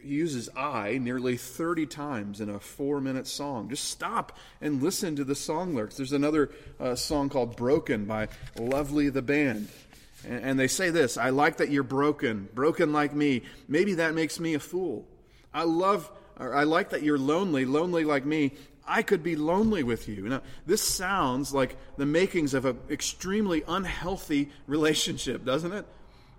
uses 0.05 0.49
I 0.55 0.97
nearly 0.97 1.37
30 1.37 1.85
times 1.85 2.41
in 2.41 2.49
a 2.49 2.59
four 2.59 3.01
minute 3.01 3.27
song. 3.27 3.69
Just 3.69 3.85
stop 3.85 4.37
and 4.61 4.81
listen 4.81 5.15
to 5.15 5.23
the 5.23 5.35
song 5.35 5.75
lyrics. 5.75 5.97
There's 5.97 6.13
another 6.13 6.51
uh, 6.79 6.95
song 6.95 7.29
called 7.29 7.55
Broken 7.55 8.05
by 8.05 8.29
Lovely 8.59 9.09
the 9.09 9.21
Band. 9.21 9.69
And, 10.27 10.43
and 10.43 10.59
they 10.59 10.67
say 10.67 10.89
this 10.89 11.17
I 11.17 11.29
like 11.29 11.57
that 11.57 11.69
you're 11.69 11.83
broken, 11.83 12.49
broken 12.53 12.93
like 12.93 13.13
me. 13.13 13.43
Maybe 13.67 13.95
that 13.95 14.13
makes 14.13 14.39
me 14.39 14.53
a 14.53 14.59
fool. 14.59 15.05
I 15.53 15.63
love, 15.63 16.11
or 16.39 16.53
I 16.53 16.63
like 16.63 16.89
that 16.89 17.03
you're 17.03 17.17
lonely, 17.17 17.65
lonely 17.65 18.03
like 18.03 18.25
me. 18.25 18.53
I 18.87 19.01
could 19.01 19.23
be 19.23 19.35
lonely 19.35 19.83
with 19.83 20.07
you. 20.07 20.29
Now, 20.29 20.41
this 20.65 20.81
sounds 20.81 21.53
like 21.53 21.75
the 21.97 22.05
makings 22.05 22.53
of 22.53 22.65
an 22.65 22.77
extremely 22.89 23.63
unhealthy 23.67 24.51
relationship, 24.67 25.43
doesn't 25.43 25.71
it? 25.71 25.85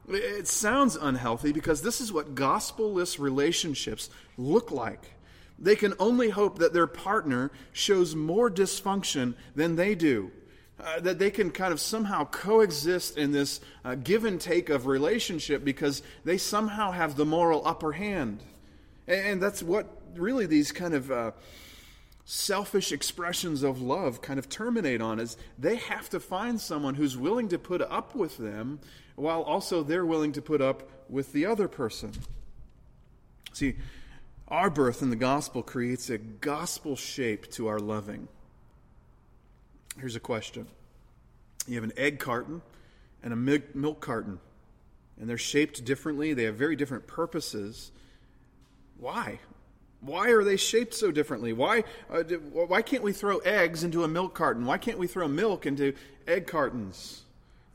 It 0.08 0.46
sounds 0.46 0.96
unhealthy 0.96 1.52
because 1.52 1.82
this 1.82 2.00
is 2.00 2.12
what 2.12 2.34
gospelless 2.34 3.18
relationships 3.18 4.08
look 4.36 4.70
like. 4.70 5.12
They 5.58 5.74
can 5.74 5.94
only 5.98 6.30
hope 6.30 6.58
that 6.58 6.72
their 6.72 6.86
partner 6.86 7.50
shows 7.72 8.14
more 8.14 8.50
dysfunction 8.50 9.34
than 9.54 9.76
they 9.76 9.94
do. 9.94 10.30
Uh, 10.78 11.00
that 11.00 11.18
they 11.18 11.30
can 11.30 11.50
kind 11.50 11.72
of 11.72 11.80
somehow 11.80 12.22
coexist 12.26 13.16
in 13.16 13.32
this 13.32 13.60
uh, 13.82 13.94
give 13.94 14.26
and 14.26 14.38
take 14.38 14.68
of 14.68 14.86
relationship 14.86 15.64
because 15.64 16.02
they 16.24 16.36
somehow 16.36 16.90
have 16.90 17.16
the 17.16 17.24
moral 17.24 17.66
upper 17.66 17.92
hand. 17.92 18.42
And, 19.08 19.26
and 19.26 19.42
that's 19.42 19.62
what 19.62 19.88
really 20.14 20.44
these 20.44 20.72
kind 20.72 20.92
of 20.92 21.10
uh, 21.10 21.30
selfish 22.26 22.92
expressions 22.92 23.62
of 23.62 23.80
love 23.80 24.20
kind 24.20 24.38
of 24.38 24.50
terminate 24.50 25.00
on 25.00 25.18
is 25.18 25.38
they 25.58 25.76
have 25.76 26.10
to 26.10 26.20
find 26.20 26.60
someone 26.60 26.94
who's 26.94 27.16
willing 27.16 27.48
to 27.48 27.58
put 27.58 27.80
up 27.80 28.14
with 28.14 28.36
them 28.36 28.78
while 29.16 29.42
also 29.42 29.82
they're 29.82 30.06
willing 30.06 30.32
to 30.32 30.42
put 30.42 30.60
up 30.60 30.88
with 31.08 31.32
the 31.32 31.46
other 31.46 31.68
person. 31.68 32.12
See, 33.52 33.76
our 34.48 34.70
birth 34.70 35.02
in 35.02 35.10
the 35.10 35.16
gospel 35.16 35.62
creates 35.62 36.08
a 36.10 36.18
gospel 36.18 36.94
shape 36.94 37.50
to 37.52 37.66
our 37.66 37.80
loving. 37.80 38.28
Here's 39.98 40.16
a 40.16 40.20
question 40.20 40.68
you 41.66 41.74
have 41.74 41.84
an 41.84 41.92
egg 41.96 42.20
carton 42.20 42.62
and 43.22 43.32
a 43.32 43.36
milk 43.74 44.00
carton, 44.00 44.38
and 45.18 45.28
they're 45.28 45.38
shaped 45.38 45.84
differently, 45.84 46.32
they 46.32 46.44
have 46.44 46.54
very 46.54 46.76
different 46.76 47.06
purposes. 47.06 47.90
Why? 48.98 49.40
Why 50.00 50.30
are 50.30 50.44
they 50.44 50.56
shaped 50.56 50.94
so 50.94 51.10
differently? 51.10 51.52
Why, 51.52 51.82
uh, 52.10 52.22
why 52.22 52.82
can't 52.82 53.02
we 53.02 53.12
throw 53.12 53.38
eggs 53.38 53.82
into 53.82 54.04
a 54.04 54.08
milk 54.08 54.34
carton? 54.34 54.64
Why 54.64 54.78
can't 54.78 54.98
we 54.98 55.06
throw 55.06 55.26
milk 55.26 55.66
into 55.66 55.94
egg 56.28 56.46
cartons? 56.46 57.24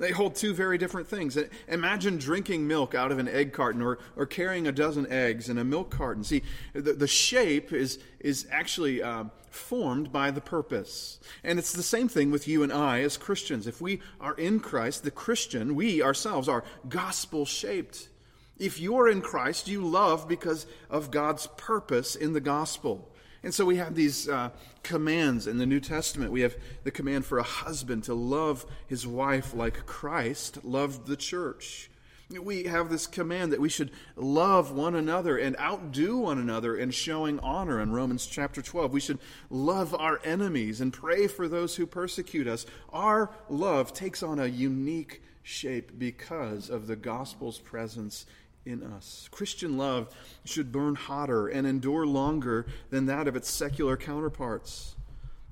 They 0.01 0.09
hold 0.09 0.33
two 0.33 0.55
very 0.55 0.79
different 0.79 1.07
things. 1.07 1.37
Imagine 1.67 2.17
drinking 2.17 2.67
milk 2.67 2.95
out 2.95 3.11
of 3.11 3.19
an 3.19 3.27
egg 3.27 3.53
carton 3.53 3.83
or, 3.83 3.99
or 4.15 4.25
carrying 4.25 4.67
a 4.67 4.71
dozen 4.71 5.05
eggs 5.11 5.47
in 5.47 5.59
a 5.59 5.63
milk 5.63 5.91
carton. 5.91 6.23
See, 6.23 6.41
the, 6.73 6.93
the 6.93 7.07
shape 7.07 7.71
is, 7.71 7.99
is 8.19 8.47
actually 8.49 9.03
uh, 9.03 9.25
formed 9.51 10.11
by 10.11 10.31
the 10.31 10.41
purpose. 10.41 11.19
And 11.43 11.59
it's 11.59 11.71
the 11.71 11.83
same 11.83 12.07
thing 12.07 12.31
with 12.31 12.47
you 12.47 12.63
and 12.63 12.73
I 12.73 13.01
as 13.01 13.15
Christians. 13.15 13.67
If 13.67 13.79
we 13.79 14.01
are 14.19 14.33
in 14.33 14.59
Christ, 14.59 15.03
the 15.03 15.11
Christian, 15.11 15.75
we 15.75 16.01
ourselves 16.01 16.49
are 16.49 16.63
gospel 16.89 17.45
shaped. 17.45 18.09
If 18.57 18.79
you're 18.79 19.07
in 19.07 19.21
Christ, 19.21 19.67
you 19.67 19.85
love 19.85 20.27
because 20.27 20.65
of 20.89 21.11
God's 21.11 21.45
purpose 21.57 22.15
in 22.15 22.33
the 22.33 22.41
gospel. 22.41 23.13
And 23.43 23.53
so 23.53 23.65
we 23.65 23.77
have 23.77 23.95
these 23.95 24.29
uh, 24.29 24.51
commands 24.83 25.47
in 25.47 25.57
the 25.57 25.65
New 25.65 25.79
Testament. 25.79 26.31
We 26.31 26.41
have 26.41 26.55
the 26.83 26.91
command 26.91 27.25
for 27.25 27.39
a 27.39 27.43
husband 27.43 28.03
to 28.03 28.13
love 28.13 28.65
his 28.87 29.07
wife 29.07 29.53
like 29.53 29.85
Christ 29.85 30.63
loved 30.63 31.07
the 31.07 31.15
church. 31.15 31.89
We 32.29 32.63
have 32.63 32.89
this 32.89 33.07
command 33.07 33.51
that 33.51 33.59
we 33.59 33.67
should 33.67 33.91
love 34.15 34.71
one 34.71 34.95
another 34.95 35.37
and 35.37 35.57
outdo 35.57 36.17
one 36.17 36.37
another 36.37 36.77
in 36.77 36.91
showing 36.91 37.39
honor 37.39 37.81
in 37.81 37.91
Romans 37.91 38.25
chapter 38.25 38.61
12. 38.61 38.93
We 38.93 39.01
should 39.01 39.19
love 39.49 39.93
our 39.93 40.21
enemies 40.23 40.79
and 40.79 40.93
pray 40.93 41.27
for 41.27 41.47
those 41.47 41.75
who 41.75 41.85
persecute 41.85 42.47
us. 42.47 42.65
Our 42.93 43.31
love 43.49 43.91
takes 43.91 44.23
on 44.23 44.39
a 44.39 44.45
unique 44.45 45.21
shape 45.43 45.97
because 45.97 46.69
of 46.69 46.87
the 46.87 46.95
gospel's 46.95 47.59
presence 47.59 48.25
in 48.65 48.83
us. 48.83 49.27
Christian 49.31 49.77
love 49.77 50.13
should 50.45 50.71
burn 50.71 50.95
hotter 50.95 51.47
and 51.47 51.65
endure 51.65 52.05
longer 52.05 52.65
than 52.89 53.05
that 53.07 53.27
of 53.27 53.35
its 53.35 53.49
secular 53.49 53.97
counterparts. 53.97 54.95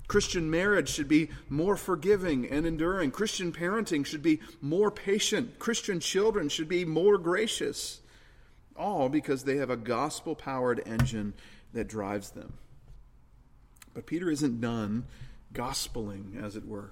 Christian 0.06 0.50
marriage 0.50 0.88
should 0.88 1.06
be 1.06 1.28
more 1.48 1.76
forgiving 1.76 2.48
and 2.48 2.66
enduring. 2.66 3.12
Christian 3.12 3.52
parenting 3.52 4.04
should 4.04 4.22
be 4.22 4.40
more 4.60 4.90
patient. 4.90 5.58
Christian 5.60 6.00
children 6.00 6.48
should 6.48 6.68
be 6.68 6.84
more 6.84 7.16
gracious. 7.16 8.00
All 8.76 9.08
because 9.08 9.44
they 9.44 9.58
have 9.58 9.70
a 9.70 9.76
gospel 9.76 10.34
powered 10.34 10.82
engine 10.84 11.34
that 11.72 11.86
drives 11.86 12.30
them. 12.30 12.54
But 13.94 14.06
Peter 14.06 14.30
isn't 14.30 14.60
done 14.60 15.04
gospeling, 15.52 16.42
as 16.42 16.56
it 16.56 16.66
were. 16.66 16.90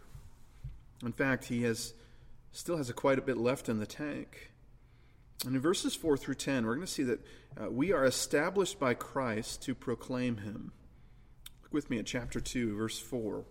In 1.05 1.13
fact, 1.13 1.47
he 1.47 1.63
has 1.63 1.95
still 2.53 2.77
has 2.77 2.91
a 2.91 2.93
quite 2.93 3.19
a 3.19 3.23
bit 3.23 3.37
left 3.37 3.69
in 3.69 3.79
the 3.79 3.87
tank. 3.87 4.48
And 5.47 5.55
in 5.55 5.61
verses 5.61 5.95
4 5.95 6.17
through 6.17 6.35
10, 6.35 6.67
we're 6.67 6.75
going 6.75 6.87
to 6.87 6.93
see 6.93 7.05
that 7.05 7.21
uh, 7.61 7.71
we 7.71 7.93
are 7.93 8.05
established 8.05 8.81
by 8.81 8.95
Christ 8.95 9.63
to 9.63 9.75
proclaim 9.75 10.39
him. 10.39 10.73
Look 11.63 11.73
with 11.73 11.91
me 11.91 11.99
at 11.99 12.07
chapter 12.07 12.41
2, 12.41 12.77
verse 12.77 12.99
4. 12.99 13.45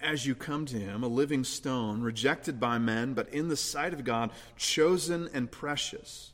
As 0.00 0.26
you 0.26 0.34
come 0.34 0.64
to 0.66 0.78
him, 0.78 1.02
a 1.02 1.08
living 1.08 1.44
stone, 1.44 2.02
rejected 2.02 2.60
by 2.60 2.78
men, 2.78 3.14
but 3.14 3.28
in 3.30 3.48
the 3.48 3.56
sight 3.56 3.92
of 3.92 4.04
God, 4.04 4.30
chosen 4.56 5.28
and 5.32 5.50
precious. 5.50 6.32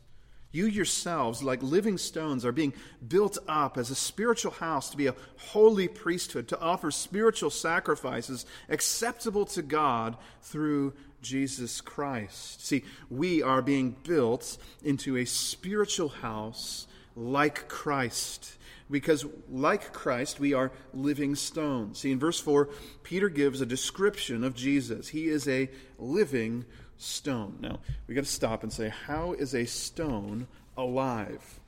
You 0.55 0.67
yourselves, 0.67 1.43
like 1.43 1.63
living 1.65 1.99
stones, 1.99 2.45
are 2.45 2.53
being 2.53 2.75
built 3.07 3.39
up 3.49 3.77
as 3.77 3.91
a 3.91 3.97
spiritual 3.97 4.53
house 4.53 4.91
to 4.91 4.97
be 4.97 5.09
a 5.09 5.17
holy 5.37 5.89
priesthood, 5.89 6.47
to 6.49 6.61
offer 6.61 6.93
spiritual 6.93 7.51
sacrifices 7.51 8.47
acceptable 8.69 9.47
to 9.47 9.63
God 9.63 10.17
through 10.43 10.93
Jesus 11.25 11.81
Christ. 11.81 12.65
See, 12.65 12.85
we 13.11 13.43
are 13.43 13.63
being 13.63 13.97
built 14.05 14.57
into 14.85 15.17
a 15.17 15.25
spiritual 15.25 16.11
house 16.11 16.87
like 17.17 17.69
Christ. 17.69 18.57
Because, 18.91 19.25
like 19.51 19.93
Christ, 19.93 20.39
we 20.39 20.53
are 20.53 20.71
living 20.93 21.35
stones. 21.35 22.01
See, 22.01 22.13
in 22.13 22.19
verse 22.19 22.39
4, 22.39 22.69
Peter 23.03 23.29
gives 23.29 23.61
a 23.61 23.67
description 23.67 24.45
of 24.45 24.55
Jesus. 24.55 25.09
He 25.09 25.29
is 25.29 25.49
a 25.49 25.71
living 25.99 26.67
stone. 26.99 27.57
Now, 27.61 27.81
we 28.07 28.15
got 28.15 28.25
to 28.25 28.31
stop 28.31 28.63
and 28.63 28.73
say, 28.73 28.91
how 29.07 29.33
is 29.33 29.55
a 29.55 29.65
stone 29.65 30.47
alive? 30.77 31.61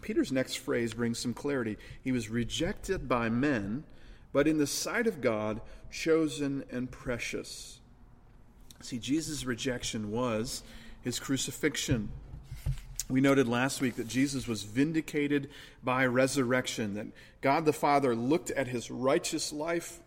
Peter's 0.00 0.32
next 0.32 0.56
phrase 0.56 0.94
brings 0.94 1.18
some 1.18 1.34
clarity. 1.34 1.76
He 2.02 2.12
was 2.12 2.28
rejected 2.28 3.08
by 3.08 3.28
men, 3.28 3.84
but 4.32 4.48
in 4.48 4.58
the 4.58 4.66
sight 4.66 5.06
of 5.06 5.20
God, 5.20 5.60
chosen 5.90 6.64
and 6.70 6.90
precious. 6.90 7.80
See, 8.84 8.98
Jesus' 8.98 9.46
rejection 9.46 10.10
was 10.10 10.62
his 11.00 11.18
crucifixion. 11.18 12.10
We 13.08 13.22
noted 13.22 13.48
last 13.48 13.80
week 13.80 13.96
that 13.96 14.08
Jesus 14.08 14.46
was 14.46 14.62
vindicated 14.62 15.48
by 15.82 16.04
resurrection, 16.04 16.92
that 16.92 17.06
God 17.40 17.64
the 17.64 17.72
Father 17.72 18.14
looked 18.14 18.50
at 18.50 18.68
his 18.68 18.90
righteous 18.90 19.54
life 19.54 20.00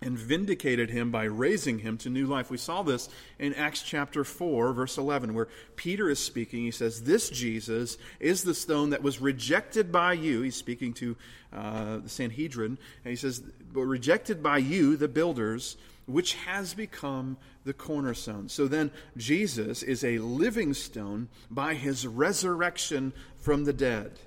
and 0.00 0.16
vindicated 0.16 0.90
him 0.90 1.10
by 1.10 1.24
raising 1.24 1.80
him 1.80 1.98
to 1.98 2.10
new 2.10 2.26
life. 2.26 2.48
We 2.48 2.58
saw 2.58 2.82
this 2.84 3.08
in 3.40 3.54
Acts 3.54 3.82
chapter 3.82 4.22
4, 4.22 4.72
verse 4.72 4.96
11, 4.96 5.34
where 5.34 5.48
Peter 5.74 6.08
is 6.08 6.20
speaking. 6.20 6.60
He 6.60 6.70
says, 6.70 7.02
This 7.02 7.28
Jesus 7.28 7.98
is 8.20 8.44
the 8.44 8.54
stone 8.54 8.90
that 8.90 9.02
was 9.02 9.20
rejected 9.20 9.90
by 9.90 10.12
you. 10.12 10.42
He's 10.42 10.54
speaking 10.54 10.92
to 10.94 11.16
uh, 11.52 11.98
the 11.98 12.08
Sanhedrin. 12.08 12.78
And 13.04 13.10
he 13.10 13.16
says, 13.16 13.40
But 13.40 13.82
rejected 13.82 14.44
by 14.44 14.58
you, 14.58 14.96
the 14.96 15.08
builders, 15.08 15.76
which 16.12 16.34
has 16.34 16.74
become 16.74 17.36
the 17.64 17.72
cornerstone. 17.72 18.48
So 18.48 18.66
then, 18.66 18.90
Jesus 19.16 19.82
is 19.82 20.04
a 20.04 20.18
living 20.18 20.74
stone 20.74 21.28
by 21.50 21.74
his 21.74 22.06
resurrection 22.06 23.12
from 23.38 23.64
the 23.64 23.72
dead. 23.72 24.18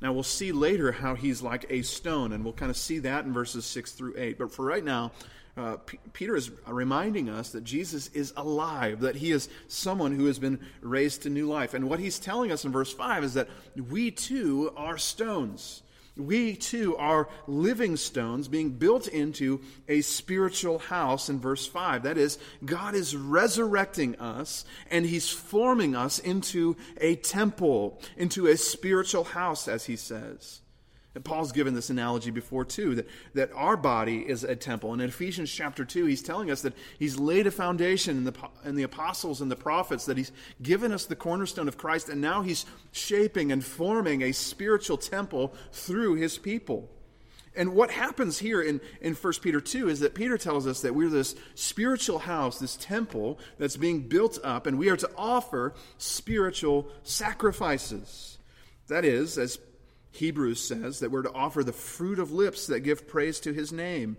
Now, 0.00 0.12
we'll 0.12 0.22
see 0.22 0.52
later 0.52 0.92
how 0.92 1.14
he's 1.14 1.42
like 1.42 1.66
a 1.70 1.82
stone, 1.82 2.32
and 2.32 2.44
we'll 2.44 2.52
kind 2.52 2.70
of 2.70 2.76
see 2.76 2.98
that 3.00 3.24
in 3.24 3.32
verses 3.32 3.64
6 3.64 3.92
through 3.92 4.14
8. 4.16 4.38
But 4.38 4.52
for 4.52 4.64
right 4.64 4.84
now, 4.84 5.12
uh, 5.56 5.76
P- 5.76 5.98
Peter 6.12 6.36
is 6.36 6.50
reminding 6.66 7.30
us 7.30 7.52
that 7.52 7.64
Jesus 7.64 8.08
is 8.08 8.34
alive, 8.36 9.00
that 9.00 9.16
he 9.16 9.32
is 9.32 9.48
someone 9.68 10.14
who 10.14 10.26
has 10.26 10.38
been 10.38 10.60
raised 10.82 11.22
to 11.22 11.30
new 11.30 11.46
life. 11.46 11.72
And 11.72 11.88
what 11.88 11.98
he's 11.98 12.18
telling 12.18 12.52
us 12.52 12.66
in 12.66 12.72
verse 12.72 12.92
5 12.92 13.24
is 13.24 13.34
that 13.34 13.48
we 13.88 14.10
too 14.10 14.70
are 14.76 14.98
stones 14.98 15.82
we 16.16 16.56
too 16.56 16.96
are 16.96 17.28
living 17.46 17.96
stones 17.96 18.48
being 18.48 18.70
built 18.70 19.06
into 19.08 19.60
a 19.88 20.00
spiritual 20.00 20.78
house 20.78 21.28
in 21.28 21.38
verse 21.38 21.66
5. 21.66 22.04
That 22.04 22.18
is, 22.18 22.38
God 22.64 22.94
is 22.94 23.14
resurrecting 23.14 24.16
us 24.16 24.64
and 24.90 25.04
He's 25.04 25.28
forming 25.28 25.94
us 25.94 26.18
into 26.18 26.76
a 27.00 27.16
temple, 27.16 28.00
into 28.16 28.46
a 28.46 28.56
spiritual 28.56 29.24
house, 29.24 29.68
as 29.68 29.84
He 29.86 29.96
says. 29.96 30.60
And 31.16 31.24
Paul's 31.24 31.50
given 31.50 31.72
this 31.72 31.88
analogy 31.88 32.30
before 32.30 32.66
too, 32.66 32.94
that, 32.96 33.08
that 33.32 33.50
our 33.54 33.78
body 33.78 34.18
is 34.18 34.44
a 34.44 34.54
temple. 34.54 34.92
And 34.92 35.00
in 35.00 35.08
Ephesians 35.08 35.50
chapter 35.50 35.82
2, 35.82 36.04
he's 36.04 36.22
telling 36.22 36.50
us 36.50 36.60
that 36.60 36.74
he's 36.98 37.18
laid 37.18 37.46
a 37.46 37.50
foundation 37.50 38.18
in 38.18 38.24
the, 38.24 38.34
in 38.66 38.74
the 38.74 38.82
apostles 38.82 39.40
and 39.40 39.50
the 39.50 39.56
prophets, 39.56 40.04
that 40.04 40.18
he's 40.18 40.30
given 40.62 40.92
us 40.92 41.06
the 41.06 41.16
cornerstone 41.16 41.68
of 41.68 41.78
Christ, 41.78 42.10
and 42.10 42.20
now 42.20 42.42
he's 42.42 42.66
shaping 42.92 43.50
and 43.50 43.64
forming 43.64 44.20
a 44.20 44.32
spiritual 44.32 44.98
temple 44.98 45.54
through 45.72 46.16
his 46.16 46.36
people. 46.36 46.90
And 47.56 47.72
what 47.72 47.92
happens 47.92 48.38
here 48.38 48.60
in, 48.60 48.82
in 49.00 49.14
1 49.14 49.32
Peter 49.40 49.62
2 49.62 49.88
is 49.88 50.00
that 50.00 50.14
Peter 50.14 50.36
tells 50.36 50.66
us 50.66 50.82
that 50.82 50.94
we're 50.94 51.08
this 51.08 51.34
spiritual 51.54 52.18
house, 52.18 52.58
this 52.58 52.76
temple 52.76 53.38
that's 53.56 53.78
being 53.78 54.02
built 54.02 54.38
up, 54.44 54.66
and 54.66 54.78
we 54.78 54.90
are 54.90 54.98
to 54.98 55.10
offer 55.16 55.72
spiritual 55.96 56.88
sacrifices. 57.04 58.36
That 58.88 59.06
is, 59.06 59.38
as 59.38 59.58
Hebrews 60.16 60.60
says 60.60 61.00
that 61.00 61.10
we're 61.10 61.22
to 61.22 61.32
offer 61.32 61.62
the 61.62 61.72
fruit 61.72 62.18
of 62.18 62.32
lips 62.32 62.66
that 62.66 62.80
give 62.80 63.06
praise 63.06 63.40
to 63.40 63.52
his 63.52 63.72
name. 63.72 64.16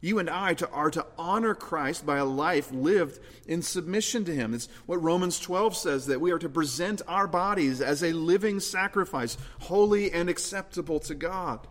You 0.00 0.18
and 0.18 0.28
I 0.28 0.54
to, 0.54 0.68
are 0.70 0.90
to 0.90 1.06
honor 1.16 1.54
Christ 1.54 2.04
by 2.04 2.18
a 2.18 2.24
life 2.24 2.72
lived 2.72 3.20
in 3.46 3.62
submission 3.62 4.24
to 4.24 4.34
him. 4.34 4.52
It's 4.52 4.68
what 4.86 5.02
Romans 5.02 5.38
12 5.38 5.76
says 5.76 6.06
that 6.06 6.20
we 6.20 6.32
are 6.32 6.40
to 6.40 6.48
present 6.48 7.02
our 7.06 7.28
bodies 7.28 7.80
as 7.80 8.02
a 8.02 8.12
living 8.12 8.58
sacrifice, 8.58 9.36
holy 9.60 10.10
and 10.10 10.28
acceptable 10.28 10.98
to 11.00 11.14
God. 11.14 11.68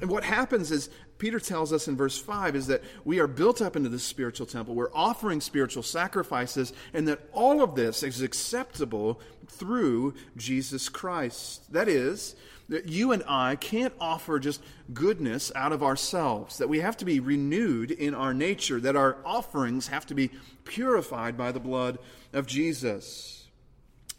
And 0.00 0.10
what 0.10 0.24
happens 0.24 0.70
is, 0.70 0.88
Peter 1.18 1.40
tells 1.40 1.72
us 1.72 1.88
in 1.88 1.96
verse 1.96 2.18
5 2.18 2.56
is 2.56 2.66
that 2.66 2.82
we 3.04 3.18
are 3.20 3.26
built 3.26 3.62
up 3.62 3.76
into 3.76 3.88
this 3.88 4.04
spiritual 4.04 4.46
temple. 4.46 4.74
We're 4.74 4.92
offering 4.94 5.40
spiritual 5.40 5.82
sacrifices, 5.82 6.72
and 6.92 7.08
that 7.08 7.20
all 7.32 7.62
of 7.62 7.74
this 7.74 8.02
is 8.02 8.22
acceptable 8.22 9.20
through 9.46 10.14
Jesus 10.36 10.88
Christ. 10.88 11.70
That 11.72 11.88
is, 11.88 12.34
that 12.68 12.88
you 12.88 13.12
and 13.12 13.22
I 13.28 13.56
can't 13.56 13.94
offer 14.00 14.38
just 14.38 14.62
goodness 14.92 15.52
out 15.54 15.72
of 15.72 15.82
ourselves, 15.82 16.58
that 16.58 16.68
we 16.68 16.80
have 16.80 16.96
to 16.98 17.04
be 17.04 17.20
renewed 17.20 17.90
in 17.90 18.14
our 18.14 18.34
nature, 18.34 18.80
that 18.80 18.96
our 18.96 19.18
offerings 19.24 19.88
have 19.88 20.06
to 20.06 20.14
be 20.14 20.30
purified 20.64 21.36
by 21.36 21.52
the 21.52 21.60
blood 21.60 21.98
of 22.32 22.46
Jesus. 22.46 23.46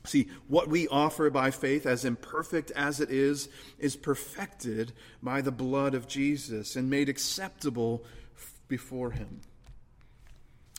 See, 0.05 0.29
what 0.47 0.69
we 0.69 0.87
offer 0.87 1.29
by 1.29 1.51
faith, 1.51 1.85
as 1.85 2.05
imperfect 2.05 2.71
as 2.71 3.01
it 3.01 3.11
is, 3.11 3.49
is 3.77 3.97
perfected 3.97 4.93
by 5.21 5.41
the 5.41 5.51
blood 5.51 5.93
of 5.93 6.07
Jesus 6.07 6.77
and 6.77 6.89
made 6.89 7.09
acceptable 7.09 8.05
before 8.69 9.11
Him. 9.11 9.41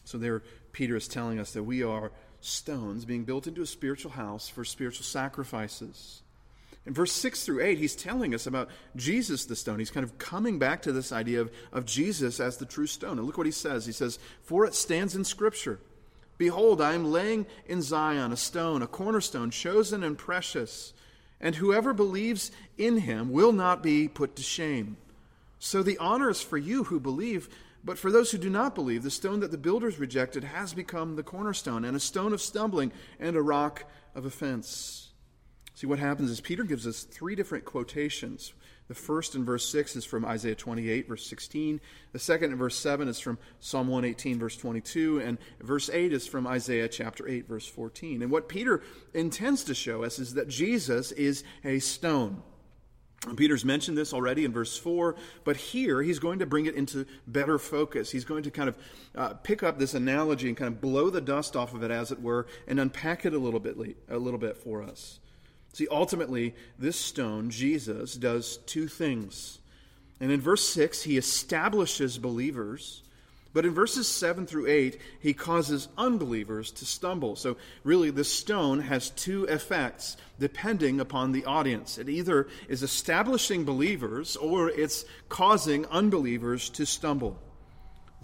So, 0.04 0.16
there, 0.16 0.42
Peter 0.72 0.96
is 0.96 1.08
telling 1.08 1.38
us 1.38 1.52
that 1.52 1.64
we 1.64 1.82
are 1.82 2.10
stones 2.40 3.04
being 3.04 3.24
built 3.24 3.46
into 3.46 3.60
a 3.60 3.66
spiritual 3.66 4.12
house 4.12 4.48
for 4.48 4.64
spiritual 4.64 5.04
sacrifices. 5.04 6.22
In 6.88 6.94
verse 6.94 7.12
6 7.12 7.44
through 7.44 7.62
8, 7.62 7.76
he's 7.76 7.94
telling 7.94 8.34
us 8.34 8.46
about 8.46 8.70
Jesus 8.96 9.44
the 9.44 9.54
stone. 9.54 9.78
He's 9.78 9.90
kind 9.90 10.04
of 10.04 10.16
coming 10.16 10.58
back 10.58 10.80
to 10.82 10.92
this 10.92 11.12
idea 11.12 11.42
of, 11.42 11.52
of 11.70 11.84
Jesus 11.84 12.40
as 12.40 12.56
the 12.56 12.64
true 12.64 12.86
stone. 12.86 13.18
And 13.18 13.26
look 13.26 13.36
what 13.36 13.44
he 13.44 13.52
says. 13.52 13.84
He 13.84 13.92
says, 13.92 14.18
For 14.40 14.64
it 14.64 14.74
stands 14.74 15.14
in 15.14 15.24
Scripture 15.24 15.80
Behold, 16.38 16.80
I 16.80 16.94
am 16.94 17.12
laying 17.12 17.44
in 17.66 17.82
Zion 17.82 18.32
a 18.32 18.38
stone, 18.38 18.80
a 18.80 18.86
cornerstone, 18.86 19.50
chosen 19.50 20.02
and 20.02 20.16
precious, 20.16 20.94
and 21.42 21.54
whoever 21.56 21.92
believes 21.92 22.50
in 22.78 22.96
him 22.96 23.32
will 23.32 23.52
not 23.52 23.82
be 23.82 24.08
put 24.08 24.34
to 24.36 24.42
shame. 24.42 24.96
So 25.58 25.82
the 25.82 25.98
honor 25.98 26.30
is 26.30 26.40
for 26.40 26.56
you 26.56 26.84
who 26.84 27.00
believe, 27.00 27.50
but 27.84 27.98
for 27.98 28.10
those 28.10 28.30
who 28.30 28.38
do 28.38 28.48
not 28.48 28.74
believe, 28.74 29.02
the 29.02 29.10
stone 29.10 29.40
that 29.40 29.50
the 29.50 29.58
builders 29.58 29.98
rejected 29.98 30.42
has 30.42 30.72
become 30.72 31.16
the 31.16 31.22
cornerstone, 31.22 31.84
and 31.84 31.94
a 31.94 32.00
stone 32.00 32.32
of 32.32 32.40
stumbling 32.40 32.92
and 33.20 33.36
a 33.36 33.42
rock 33.42 33.84
of 34.14 34.24
offense. 34.24 35.07
See, 35.78 35.86
what 35.86 36.00
happens 36.00 36.28
is 36.32 36.40
Peter 36.40 36.64
gives 36.64 36.88
us 36.88 37.04
three 37.04 37.36
different 37.36 37.64
quotations 37.64 38.52
the 38.88 38.94
first 38.94 39.34
in 39.34 39.44
verse 39.44 39.68
6 39.68 39.96
is 39.96 40.04
from 40.04 40.24
Isaiah 40.24 40.54
28, 40.54 41.06
verse 41.08 41.26
16. 41.26 41.80
The 42.12 42.18
second 42.18 42.52
in 42.52 42.58
verse 42.58 42.74
7 42.74 43.06
is 43.06 43.20
from 43.20 43.38
Psalm 43.60 43.86
118, 43.86 44.38
verse 44.38 44.56
22. 44.56 45.20
And 45.20 45.38
verse 45.60 45.90
8 45.90 46.12
is 46.12 46.26
from 46.26 46.46
Isaiah 46.46 46.88
chapter 46.88 47.28
8, 47.28 47.46
verse 47.46 47.68
14. 47.68 48.22
And 48.22 48.30
what 48.32 48.48
Peter 48.48 48.82
intends 49.12 49.62
to 49.64 49.74
show 49.74 50.02
us 50.02 50.18
is 50.18 50.34
that 50.34 50.48
Jesus 50.48 51.12
is 51.12 51.44
a 51.64 51.78
stone. 51.78 52.42
Peter's 53.36 53.64
mentioned 53.64 53.98
this 53.98 54.14
already 54.14 54.44
in 54.44 54.52
verse 54.52 54.78
4, 54.78 55.16
but 55.44 55.56
here 55.56 56.02
he's 56.02 56.18
going 56.18 56.38
to 56.38 56.46
bring 56.46 56.66
it 56.66 56.74
into 56.74 57.04
better 57.26 57.58
focus. 57.58 58.10
He's 58.10 58.24
going 58.24 58.44
to 58.44 58.50
kind 58.50 58.70
of 58.70 58.76
uh, 59.14 59.34
pick 59.34 59.62
up 59.62 59.78
this 59.78 59.92
analogy 59.92 60.48
and 60.48 60.56
kind 60.56 60.72
of 60.72 60.80
blow 60.80 61.10
the 61.10 61.20
dust 61.20 61.56
off 61.56 61.74
of 61.74 61.82
it, 61.82 61.90
as 61.90 62.10
it 62.10 62.22
were, 62.22 62.46
and 62.66 62.80
unpack 62.80 63.26
it 63.26 63.34
a 63.34 63.38
little 63.38 63.60
bit, 63.60 63.76
a 64.08 64.18
little 64.18 64.40
bit 64.40 64.56
for 64.56 64.82
us. 64.82 65.20
See, 65.78 65.86
ultimately, 65.92 66.56
this 66.76 66.98
stone, 66.98 67.50
Jesus, 67.50 68.14
does 68.14 68.56
two 68.66 68.88
things. 68.88 69.60
And 70.18 70.32
in 70.32 70.40
verse 70.40 70.68
6, 70.70 71.04
he 71.04 71.16
establishes 71.16 72.18
believers. 72.18 73.04
But 73.52 73.64
in 73.64 73.74
verses 73.74 74.08
7 74.08 74.44
through 74.44 74.66
8, 74.66 75.00
he 75.20 75.34
causes 75.34 75.86
unbelievers 75.96 76.72
to 76.72 76.84
stumble. 76.84 77.36
So, 77.36 77.58
really, 77.84 78.10
this 78.10 78.28
stone 78.28 78.80
has 78.80 79.10
two 79.10 79.44
effects 79.44 80.16
depending 80.40 80.98
upon 80.98 81.30
the 81.30 81.44
audience. 81.44 81.96
It 81.96 82.08
either 82.08 82.48
is 82.68 82.82
establishing 82.82 83.64
believers 83.64 84.34
or 84.34 84.70
it's 84.70 85.04
causing 85.28 85.86
unbelievers 85.86 86.70
to 86.70 86.86
stumble. 86.86 87.38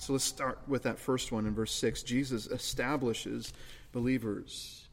So, 0.01 0.15
let's 0.15 0.25
start 0.25 0.59
with 0.67 0.83
that 0.83 0.99
first 0.99 1.31
one 1.31 1.47
in 1.47 1.55
verse 1.55 1.73
6. 1.73 2.03
Jesus 2.03 2.49
establishes 2.49 3.53
believers. 3.93 4.85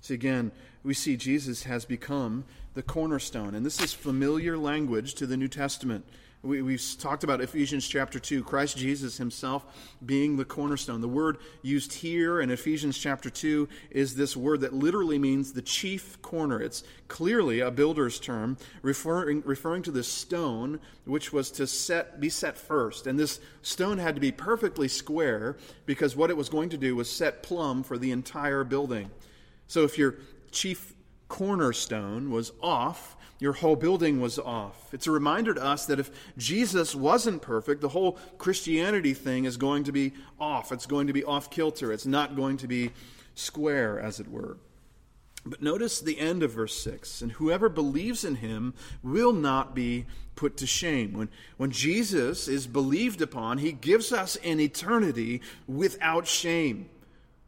See, 0.00 0.14
again, 0.14 0.52
we 0.86 0.94
see 0.94 1.16
Jesus 1.16 1.64
has 1.64 1.84
become 1.84 2.44
the 2.74 2.82
cornerstone. 2.82 3.56
And 3.56 3.66
this 3.66 3.80
is 3.80 3.92
familiar 3.92 4.56
language 4.56 5.14
to 5.14 5.26
the 5.26 5.36
New 5.36 5.48
Testament. 5.48 6.04
We, 6.42 6.72
have 6.74 6.98
talked 6.98 7.24
about 7.24 7.40
Ephesians 7.40 7.88
chapter 7.88 8.20
2, 8.20 8.44
Christ 8.44 8.76
Jesus 8.76 9.16
himself 9.16 9.64
being 10.04 10.36
the 10.36 10.44
cornerstone. 10.44 11.00
The 11.00 11.08
word 11.08 11.38
used 11.60 11.92
here 11.92 12.40
in 12.40 12.50
Ephesians 12.52 12.96
chapter 12.96 13.28
2 13.28 13.68
is 13.90 14.14
this 14.14 14.36
word 14.36 14.60
that 14.60 14.74
literally 14.74 15.18
means 15.18 15.52
the 15.52 15.62
chief 15.62 16.22
corner. 16.22 16.62
It's 16.62 16.84
clearly 17.08 17.58
a 17.58 17.72
builder's 17.72 18.20
term 18.20 18.56
referring, 18.82 19.42
referring 19.44 19.82
to 19.84 19.90
the 19.90 20.04
stone 20.04 20.78
which 21.04 21.32
was 21.32 21.50
to 21.52 21.66
set, 21.66 22.20
be 22.20 22.28
set 22.28 22.56
first. 22.56 23.08
And 23.08 23.18
this 23.18 23.40
stone 23.62 23.98
had 23.98 24.14
to 24.14 24.20
be 24.20 24.30
perfectly 24.30 24.86
square 24.86 25.56
because 25.84 26.14
what 26.14 26.30
it 26.30 26.36
was 26.36 26.48
going 26.48 26.68
to 26.68 26.76
do 26.76 26.94
was 26.94 27.10
set 27.10 27.42
plumb 27.42 27.82
for 27.82 27.98
the 27.98 28.12
entire 28.12 28.62
building. 28.62 29.10
So 29.66 29.82
if 29.82 29.98
your 29.98 30.16
chief 30.56 30.94
cornerstone 31.28 32.30
was 32.30 32.52
off, 32.62 33.16
your 33.38 33.52
whole 33.52 33.76
building 33.76 34.20
was 34.20 34.38
off. 34.38 34.88
It's 34.94 35.06
a 35.06 35.10
reminder 35.10 35.52
to 35.52 35.62
us 35.62 35.84
that 35.86 36.00
if 36.00 36.10
Jesus 36.38 36.94
wasn't 36.94 37.42
perfect, 37.42 37.82
the 37.82 37.90
whole 37.90 38.12
Christianity 38.38 39.12
thing 39.12 39.44
is 39.44 39.58
going 39.58 39.84
to 39.84 39.92
be 39.92 40.14
off. 40.40 40.72
It's 40.72 40.86
going 40.86 41.08
to 41.08 41.12
be 41.12 41.24
off 41.24 41.50
kilter. 41.50 41.92
It's 41.92 42.06
not 42.06 42.34
going 42.34 42.56
to 42.58 42.66
be 42.66 42.92
square, 43.34 44.00
as 44.00 44.18
it 44.18 44.28
were. 44.28 44.56
But 45.44 45.62
notice 45.62 46.00
the 46.00 46.18
end 46.18 46.42
of 46.42 46.52
verse 46.52 46.76
6 46.82 47.20
and 47.20 47.32
whoever 47.32 47.68
believes 47.68 48.24
in 48.24 48.36
him 48.36 48.72
will 49.02 49.32
not 49.32 49.74
be 49.74 50.06
put 50.34 50.56
to 50.56 50.66
shame. 50.66 51.12
When, 51.12 51.28
when 51.58 51.70
Jesus 51.70 52.48
is 52.48 52.66
believed 52.66 53.20
upon, 53.20 53.58
he 53.58 53.72
gives 53.72 54.12
us 54.12 54.36
an 54.42 54.58
eternity 54.58 55.42
without 55.68 56.26
shame. 56.26 56.88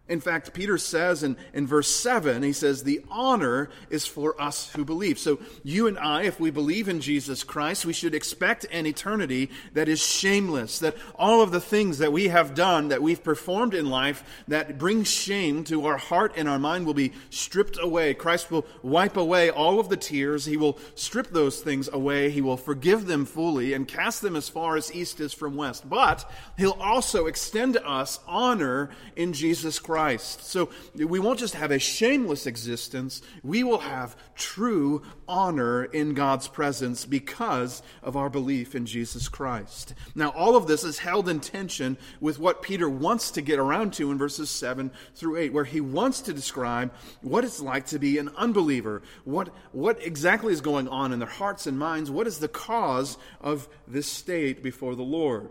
In 0.08 0.20
fact, 0.20 0.54
Peter 0.54 0.78
says 0.78 1.22
in, 1.22 1.36
in 1.52 1.66
verse 1.66 1.88
7, 1.88 2.42
he 2.42 2.52
says, 2.54 2.82
the 2.82 3.02
honor 3.10 3.68
is 3.90 4.06
for 4.06 4.40
us 4.40 4.70
who 4.74 4.84
believe. 4.84 5.18
So, 5.18 5.38
you 5.62 5.86
and 5.86 5.98
I, 5.98 6.22
if 6.22 6.40
we 6.40 6.50
believe 6.50 6.88
in 6.88 7.00
Jesus 7.00 7.44
Christ, 7.44 7.84
we 7.84 7.92
should 7.92 8.14
expect 8.14 8.64
an 8.72 8.86
eternity 8.86 9.50
that 9.74 9.88
is 9.88 10.00
shameless, 10.00 10.78
that 10.78 10.96
all 11.14 11.42
of 11.42 11.50
the 11.50 11.60
things 11.60 11.98
that 11.98 12.12
we 12.12 12.28
have 12.28 12.54
done, 12.54 12.88
that 12.88 13.02
we've 13.02 13.22
performed 13.22 13.74
in 13.74 13.90
life, 13.90 14.24
that 14.48 14.78
bring 14.78 15.04
shame 15.04 15.62
to 15.64 15.84
our 15.84 15.98
heart 15.98 16.32
and 16.36 16.48
our 16.48 16.58
mind 16.58 16.86
will 16.86 16.94
be 16.94 17.12
stripped 17.28 17.78
away. 17.78 18.14
Christ 18.14 18.50
will 18.50 18.64
wipe 18.82 19.18
away 19.18 19.50
all 19.50 19.78
of 19.78 19.90
the 19.90 19.96
tears. 19.96 20.46
He 20.46 20.56
will 20.56 20.78
strip 20.94 21.28
those 21.30 21.60
things 21.60 21.88
away. 21.92 22.30
He 22.30 22.40
will 22.40 22.56
forgive 22.56 23.06
them 23.06 23.26
fully 23.26 23.74
and 23.74 23.86
cast 23.86 24.22
them 24.22 24.36
as 24.36 24.48
far 24.48 24.76
as 24.76 24.94
east 24.94 25.20
is 25.20 25.34
from 25.34 25.54
west. 25.54 25.86
But 25.86 26.30
He'll 26.56 26.78
also 26.80 27.26
extend 27.26 27.74
to 27.74 27.86
us 27.86 28.20
honor 28.26 28.88
in 29.14 29.34
Jesus 29.34 29.78
Christ. 29.78 29.97
Christ. 29.98 30.44
So 30.44 30.70
we 30.94 31.18
won't 31.18 31.40
just 31.40 31.54
have 31.54 31.72
a 31.72 31.80
shameless 31.80 32.46
existence, 32.46 33.20
we 33.42 33.64
will 33.64 33.80
have 33.80 34.16
true 34.36 35.02
honor 35.26 35.86
in 35.86 36.14
God's 36.14 36.46
presence 36.46 37.04
because 37.04 37.82
of 38.00 38.16
our 38.16 38.30
belief 38.30 38.76
in 38.76 38.86
Jesus 38.86 39.28
Christ. 39.28 39.94
Now, 40.14 40.28
all 40.28 40.54
of 40.54 40.68
this 40.68 40.84
is 40.84 41.00
held 41.00 41.28
in 41.28 41.40
tension 41.40 41.98
with 42.20 42.38
what 42.38 42.62
Peter 42.62 42.88
wants 42.88 43.32
to 43.32 43.42
get 43.42 43.58
around 43.58 43.92
to 43.94 44.12
in 44.12 44.18
verses 44.18 44.50
7 44.50 44.92
through 45.16 45.36
8, 45.36 45.52
where 45.52 45.64
he 45.64 45.80
wants 45.80 46.20
to 46.20 46.32
describe 46.32 46.92
what 47.20 47.42
it's 47.42 47.60
like 47.60 47.86
to 47.86 47.98
be 47.98 48.18
an 48.18 48.28
unbeliever, 48.36 49.02
what, 49.24 49.48
what 49.72 50.00
exactly 50.00 50.52
is 50.52 50.60
going 50.60 50.86
on 50.86 51.12
in 51.12 51.18
their 51.18 51.26
hearts 51.26 51.66
and 51.66 51.76
minds, 51.76 52.08
what 52.08 52.28
is 52.28 52.38
the 52.38 52.46
cause 52.46 53.18
of 53.40 53.68
this 53.88 54.06
state 54.06 54.62
before 54.62 54.94
the 54.94 55.02
Lord. 55.02 55.48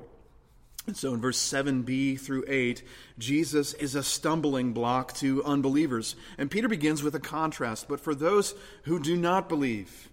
And 0.88 0.96
so 0.96 1.14
in 1.14 1.20
verse 1.20 1.38
7b 1.38 2.20
through 2.22 2.46
8, 2.48 2.82
Jesus 3.20 3.74
is 3.74 3.94
a 3.94 4.02
stumbling 4.02 4.72
block 4.72 5.14
to 5.16 5.44
unbelievers. 5.44 6.16
And 6.38 6.50
Peter 6.50 6.70
begins 6.70 7.04
with 7.04 7.14
a 7.14 7.20
contrast. 7.20 7.90
But 7.90 8.00
for 8.00 8.16
those 8.16 8.56
who 8.84 9.00
do 9.00 9.18
not 9.18 9.50
believe, 9.50 10.10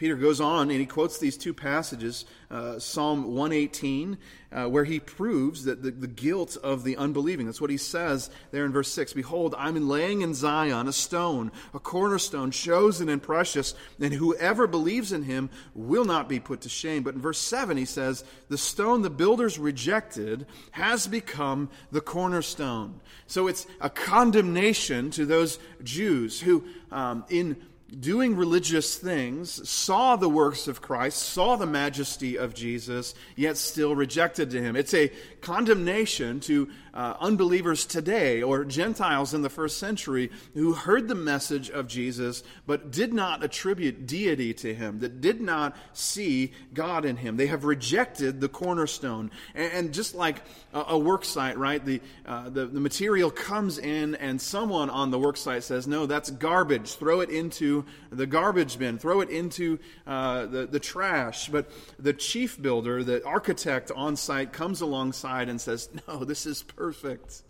Peter 0.00 0.16
goes 0.16 0.40
on 0.40 0.70
and 0.70 0.80
he 0.80 0.86
quotes 0.86 1.18
these 1.18 1.36
two 1.36 1.52
passages 1.52 2.24
uh, 2.50 2.78
Psalm 2.78 3.34
118, 3.34 4.16
uh, 4.50 4.64
where 4.64 4.84
he 4.84 4.98
proves 4.98 5.64
that 5.64 5.82
the, 5.82 5.90
the, 5.90 6.08
guilt 6.08 6.56
of 6.64 6.84
the 6.84 6.96
unbelieving. 6.96 7.44
That's 7.44 7.60
what 7.60 7.68
he 7.68 7.76
says 7.76 8.30
there 8.50 8.64
in 8.64 8.72
verse 8.72 8.90
6 8.92 9.12
Behold, 9.12 9.54
I'm 9.58 9.88
laying 9.88 10.22
in 10.22 10.32
Zion 10.32 10.88
a 10.88 10.92
stone, 10.92 11.52
a 11.74 11.78
cornerstone, 11.78 12.50
chosen 12.50 13.10
and 13.10 13.22
precious, 13.22 13.74
and 14.00 14.14
whoever 14.14 14.66
believes 14.66 15.12
in 15.12 15.24
him 15.24 15.50
will 15.74 16.06
not 16.06 16.30
be 16.30 16.40
put 16.40 16.62
to 16.62 16.70
shame. 16.70 17.02
But 17.02 17.14
in 17.14 17.20
verse 17.20 17.38
7, 17.38 17.76
he 17.76 17.84
says, 17.84 18.24
The 18.48 18.58
stone 18.58 19.02
the 19.02 19.10
builders 19.10 19.58
rejected 19.58 20.46
has 20.70 21.06
become 21.06 21.68
the 21.92 22.00
cornerstone. 22.00 23.00
So 23.26 23.48
it's 23.48 23.66
a 23.82 23.90
condemnation 23.90 25.10
to 25.10 25.26
those 25.26 25.58
Jews 25.84 26.40
who, 26.40 26.64
um, 26.90 27.24
in 27.28 27.58
doing 27.98 28.36
religious 28.36 28.96
things, 28.96 29.68
saw 29.68 30.16
the 30.16 30.28
works 30.28 30.68
of 30.68 30.80
Christ, 30.80 31.18
saw 31.18 31.56
the 31.56 31.66
majesty 31.66 32.36
of 32.36 32.54
Jesus, 32.54 33.14
yet 33.36 33.56
still 33.56 33.96
rejected 33.96 34.50
to 34.50 34.62
him. 34.62 34.76
It's 34.76 34.94
a 34.94 35.10
condemnation 35.40 36.40
to 36.40 36.68
uh, 36.92 37.14
unbelievers 37.20 37.86
today 37.86 38.42
or 38.42 38.64
Gentiles 38.64 39.32
in 39.32 39.42
the 39.42 39.48
first 39.48 39.78
century 39.78 40.30
who 40.54 40.72
heard 40.72 41.08
the 41.08 41.14
message 41.14 41.70
of 41.70 41.86
Jesus 41.86 42.42
but 42.66 42.90
did 42.90 43.12
not 43.12 43.44
attribute 43.44 44.06
deity 44.06 44.52
to 44.54 44.74
him, 44.74 44.98
that 45.00 45.20
did 45.20 45.40
not 45.40 45.76
see 45.92 46.52
God 46.74 47.04
in 47.04 47.16
him. 47.16 47.36
They 47.36 47.46
have 47.46 47.64
rejected 47.64 48.40
the 48.40 48.48
cornerstone. 48.48 49.30
And, 49.54 49.72
and 49.72 49.94
just 49.94 50.14
like 50.14 50.42
a, 50.72 50.84
a 50.88 50.98
work 50.98 51.24
site, 51.24 51.58
right? 51.58 51.84
The, 51.84 52.00
uh, 52.26 52.50
the, 52.50 52.66
the 52.66 52.80
material 52.80 53.30
comes 53.30 53.78
in 53.78 54.14
and 54.16 54.40
someone 54.40 54.90
on 54.90 55.10
the 55.10 55.18
work 55.18 55.36
site 55.36 55.62
says, 55.62 55.86
no, 55.86 56.06
that's 56.06 56.30
garbage. 56.30 56.94
Throw 56.94 57.20
it 57.20 57.30
into 57.30 57.79
the 58.10 58.26
garbage 58.26 58.78
bin, 58.78 58.98
throw 58.98 59.20
it 59.20 59.30
into 59.30 59.78
uh, 60.06 60.46
the, 60.46 60.66
the 60.66 60.80
trash. 60.80 61.48
But 61.48 61.70
the 61.98 62.12
chief 62.12 62.60
builder, 62.60 63.04
the 63.04 63.24
architect 63.24 63.90
on 63.94 64.16
site, 64.16 64.52
comes 64.52 64.80
alongside 64.80 65.48
and 65.48 65.60
says, 65.60 65.88
no, 66.08 66.24
this 66.24 66.46
is 66.46 66.62
perfect. 66.62 67.42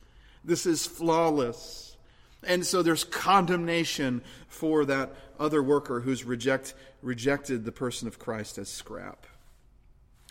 This 0.45 0.67
is 0.67 0.87
flawless. 0.87 1.97
And 2.43 2.65
so 2.65 2.83
there's 2.83 3.05
condemnation 3.05 4.23
for 4.49 4.85
that 4.87 5.15
other 5.39 5.63
worker 5.63 6.01
who's 6.01 6.25
reject, 6.25 6.75
rejected 7.03 7.65
the 7.65 7.73
person 7.73 8.09
of 8.09 8.19
Christ 8.19 8.59
as 8.59 8.69
scrap. 8.69 9.27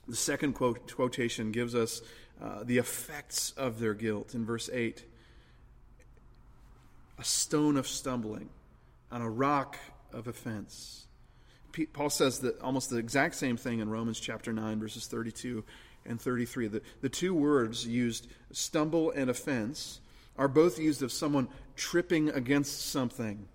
The 0.07 0.15
second 0.15 0.53
quote, 0.53 0.91
quotation 0.95 1.51
gives 1.51 1.75
us 1.75 2.01
uh, 2.41 2.63
the 2.63 2.77
effects 2.77 3.51
of 3.57 3.79
their 3.79 3.93
guilt 3.93 4.33
in 4.33 4.45
verse 4.45 4.69
8 4.71 5.03
a 7.19 7.23
stone 7.23 7.75
of 7.75 7.85
stumbling 7.85 8.49
on 9.11 9.21
a 9.21 9.29
rock 9.29 9.77
of 10.13 10.27
offense. 10.27 11.07
Paul 11.93 12.09
says 12.09 12.39
that 12.39 12.59
almost 12.61 12.89
the 12.89 12.97
exact 12.97 13.35
same 13.35 13.55
thing 13.55 13.79
in 13.79 13.89
Romans 13.89 14.19
chapter 14.19 14.51
9, 14.51 14.79
verses 14.79 15.07
32 15.07 15.63
and 16.05 16.19
33. 16.19 16.67
The, 16.67 16.81
the 17.01 17.09
two 17.09 17.33
words 17.33 17.85
used, 17.85 18.27
stumble 18.51 19.11
and 19.11 19.29
offense, 19.29 19.99
are 20.37 20.47
both 20.47 20.79
used 20.79 21.03
of 21.03 21.11
someone 21.11 21.47
tripping 21.75 22.29
against 22.29 22.89
something. 22.89 23.47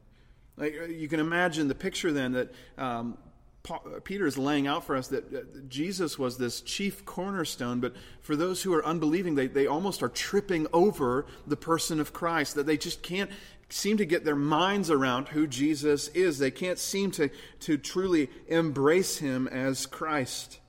Like, 0.56 0.74
uh, 0.80 0.84
you 0.84 1.08
can 1.08 1.20
imagine 1.20 1.66
the 1.68 1.74
picture 1.74 2.12
then 2.12 2.32
that 2.32 2.54
um, 2.78 3.18
Paul, 3.64 3.82
uh, 3.86 4.00
Peter 4.00 4.26
is 4.26 4.36
laying 4.36 4.66
out 4.66 4.84
for 4.84 4.94
us 4.94 5.08
that 5.08 5.34
uh, 5.34 5.40
Jesus 5.68 6.18
was 6.18 6.36
this 6.36 6.60
chief 6.60 7.04
cornerstone, 7.04 7.80
but 7.80 7.94
for 8.20 8.36
those 8.36 8.62
who 8.62 8.74
are 8.74 8.84
unbelieving, 8.84 9.34
they, 9.34 9.46
they 9.46 9.66
almost 9.66 10.02
are 10.02 10.08
tripping 10.08 10.66
over 10.72 11.26
the 11.46 11.56
person 11.56 11.98
of 11.98 12.12
Christ, 12.12 12.54
that 12.54 12.66
they 12.66 12.76
just 12.76 13.02
can't 13.02 13.30
seem 13.68 13.96
to 13.96 14.04
get 14.04 14.24
their 14.24 14.36
minds 14.36 14.90
around 14.90 15.28
who 15.28 15.46
Jesus 15.46 16.08
is. 16.08 16.38
They 16.38 16.50
can't 16.50 16.78
seem 16.78 17.10
to, 17.12 17.30
to 17.60 17.76
truly 17.78 18.30
embrace 18.48 19.18
him 19.18 19.48
as 19.48 19.86
Christ. 19.86 20.60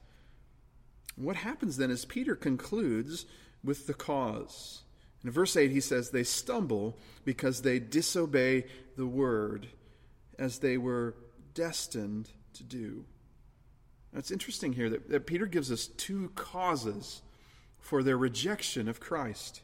What 1.16 1.38
happens 1.38 1.78
then 1.78 1.92
is 1.92 2.06
Peter 2.06 2.36
concludes 2.36 3.26
with 3.64 3.88
the 3.88 3.94
cause. 3.94 4.82
In 5.24 5.32
verse 5.32 5.56
8, 5.56 5.72
he 5.72 5.82
says, 5.82 6.10
They 6.10 6.24
stumble 6.24 6.98
because 7.24 7.62
they 7.62 7.80
disobey 7.80 8.66
the 8.96 9.08
word 9.08 9.68
as 10.38 10.60
they 10.60 10.78
were 10.78 11.16
destined 11.54 12.30
to 12.54 12.64
do. 12.64 13.06
Now, 14.14 14.20
it's 14.20 14.32
interesting 14.32 14.74
here 14.74 14.90
that, 14.90 15.10
that 15.10 15.26
Peter 15.26 15.46
gives 15.46 15.72
us 15.72 15.88
two 15.88 16.32
causes 16.36 17.22
for 17.80 18.04
their 18.04 18.18
rejection 18.18 18.88
of 18.88 19.00
Christ. 19.00 19.62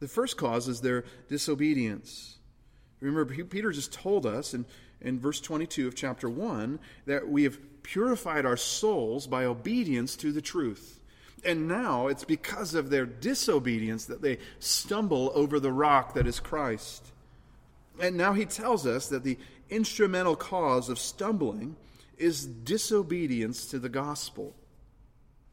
The 0.00 0.08
first 0.08 0.36
cause 0.36 0.68
is 0.68 0.80
their 0.80 1.04
disobedience. 1.28 2.38
Remember, 3.00 3.24
Peter 3.44 3.72
just 3.72 3.92
told 3.92 4.26
us 4.26 4.54
in, 4.54 4.64
in 5.00 5.18
verse 5.20 5.40
22 5.40 5.88
of 5.88 5.94
chapter 5.94 6.28
1 6.28 6.78
that 7.06 7.28
we 7.28 7.44
have 7.44 7.58
purified 7.82 8.46
our 8.46 8.56
souls 8.56 9.26
by 9.26 9.44
obedience 9.44 10.16
to 10.16 10.32
the 10.32 10.40
truth. 10.40 11.00
And 11.44 11.68
now 11.68 12.08
it's 12.08 12.24
because 12.24 12.74
of 12.74 12.90
their 12.90 13.06
disobedience 13.06 14.06
that 14.06 14.22
they 14.22 14.38
stumble 14.58 15.30
over 15.34 15.60
the 15.60 15.72
rock 15.72 16.14
that 16.14 16.26
is 16.26 16.40
Christ. 16.40 17.12
And 18.00 18.16
now 18.16 18.32
he 18.32 18.44
tells 18.44 18.86
us 18.86 19.08
that 19.08 19.22
the 19.22 19.38
instrumental 19.70 20.36
cause 20.36 20.88
of 20.88 20.98
stumbling 20.98 21.76
is 22.18 22.46
disobedience 22.46 23.66
to 23.66 23.78
the 23.78 23.88
gospel. 23.88 24.54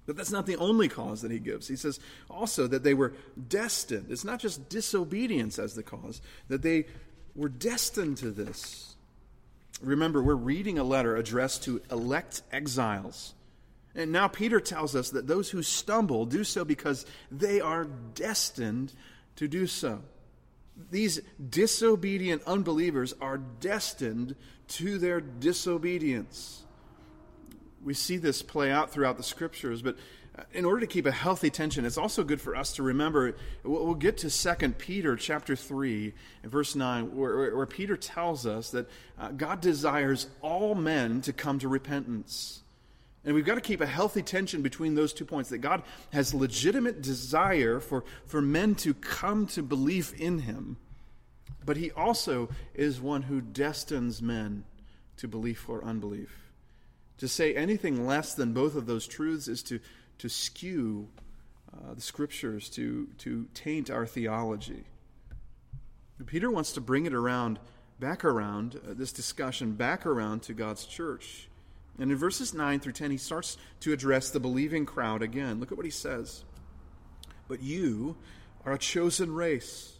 But 0.05 0.17
that's 0.17 0.31
not 0.31 0.45
the 0.45 0.57
only 0.57 0.89
cause 0.89 1.21
that 1.21 1.31
he 1.31 1.39
gives. 1.39 1.67
He 1.67 1.75
says 1.75 1.99
also 2.29 2.67
that 2.67 2.83
they 2.83 2.93
were 2.93 3.13
destined. 3.47 4.07
It's 4.09 4.25
not 4.25 4.39
just 4.39 4.69
disobedience 4.69 5.59
as 5.59 5.75
the 5.75 5.83
cause, 5.83 6.21
that 6.49 6.61
they 6.61 6.85
were 7.35 7.49
destined 7.49 8.17
to 8.17 8.31
this. 8.31 8.95
Remember, 9.81 10.21
we're 10.21 10.35
reading 10.35 10.79
a 10.79 10.83
letter 10.83 11.15
addressed 11.15 11.63
to 11.63 11.81
elect 11.91 12.41
exiles. 12.51 13.33
And 13.95 14.11
now 14.11 14.27
Peter 14.27 14.59
tells 14.59 14.95
us 14.95 15.11
that 15.11 15.27
those 15.27 15.49
who 15.49 15.61
stumble 15.61 16.25
do 16.25 16.43
so 16.43 16.65
because 16.65 17.05
they 17.31 17.61
are 17.61 17.85
destined 18.15 18.93
to 19.35 19.47
do 19.47 19.67
so. 19.67 20.01
These 20.89 21.21
disobedient 21.49 22.41
unbelievers 22.47 23.13
are 23.21 23.37
destined 23.37 24.35
to 24.69 24.97
their 24.97 25.21
disobedience. 25.21 26.63
We 27.83 27.93
see 27.93 28.17
this 28.17 28.41
play 28.41 28.71
out 28.71 28.91
throughout 28.91 29.17
the 29.17 29.23
scriptures, 29.23 29.81
but 29.81 29.97
in 30.53 30.65
order 30.65 30.79
to 30.81 30.87
keep 30.87 31.05
a 31.05 31.11
healthy 31.11 31.49
tension, 31.49 31.85
it's 31.85 31.97
also 31.97 32.23
good 32.23 32.41
for 32.41 32.55
us 32.55 32.73
to 32.73 32.83
remember. 32.83 33.35
We'll 33.63 33.93
get 33.93 34.17
to 34.19 34.29
Second 34.29 34.77
Peter 34.77 35.15
chapter 35.15 35.55
three, 35.55 36.13
verse 36.43 36.75
nine, 36.75 37.15
where, 37.15 37.55
where 37.55 37.65
Peter 37.65 37.95
tells 37.95 38.45
us 38.45 38.71
that 38.71 38.89
uh, 39.19 39.29
God 39.29 39.61
desires 39.61 40.27
all 40.41 40.73
men 40.73 41.21
to 41.21 41.33
come 41.33 41.59
to 41.59 41.67
repentance. 41.67 42.61
And 43.25 43.35
we've 43.35 43.45
got 43.45 43.55
to 43.55 43.61
keep 43.61 43.79
a 43.79 43.85
healthy 43.85 44.21
tension 44.21 44.61
between 44.61 44.95
those 44.95 45.13
two 45.13 45.23
points 45.23 45.49
that 45.51 45.59
God 45.59 45.83
has 46.11 46.33
legitimate 46.33 47.01
desire 47.01 47.79
for, 47.79 48.03
for 48.25 48.41
men 48.41 48.75
to 48.75 48.93
come 48.93 49.45
to 49.47 49.63
belief 49.63 50.13
in 50.19 50.39
Him, 50.39 50.77
but 51.63 51.77
He 51.77 51.91
also 51.91 52.49
is 52.73 52.99
one 52.99 53.21
who 53.21 53.39
destines 53.39 54.21
men 54.21 54.65
to 55.17 55.27
belief 55.27 55.69
or 55.69 55.85
unbelief. 55.85 56.39
To 57.19 57.27
say 57.27 57.55
anything 57.55 58.05
less 58.05 58.33
than 58.33 58.51
both 58.51 58.75
of 58.75 58.87
those 58.87 59.07
truths 59.07 59.47
is 59.47 59.63
to 59.63 59.79
to 60.23 60.29
skew 60.29 61.09
uh, 61.73 61.93
the 61.93 61.99
scriptures, 61.99 62.69
to, 62.69 63.09
to 63.17 63.45
taint 63.53 63.89
our 63.89 64.05
theology. 64.05 64.85
Peter 66.25 66.49
wants 66.49 66.71
to 66.71 66.79
bring 66.79 67.05
it 67.05 67.13
around, 67.13 67.59
back 67.99 68.23
around, 68.23 68.79
uh, 68.87 68.93
this 68.93 69.11
discussion 69.11 69.73
back 69.73 70.05
around 70.05 70.41
to 70.41 70.53
God's 70.53 70.85
church. 70.85 71.49
And 71.99 72.09
in 72.09 72.15
verses 72.15 72.53
9 72.53 72.79
through 72.79 72.93
10, 72.93 73.11
he 73.11 73.17
starts 73.17 73.57
to 73.81 73.91
address 73.91 74.29
the 74.29 74.39
believing 74.39 74.85
crowd 74.85 75.21
again. 75.21 75.59
Look 75.59 75.73
at 75.73 75.77
what 75.77 75.83
he 75.85 75.91
says. 75.91 76.45
But 77.49 77.61
you 77.61 78.15
are 78.65 78.71
a 78.71 78.77
chosen 78.77 79.35
race 79.35 79.91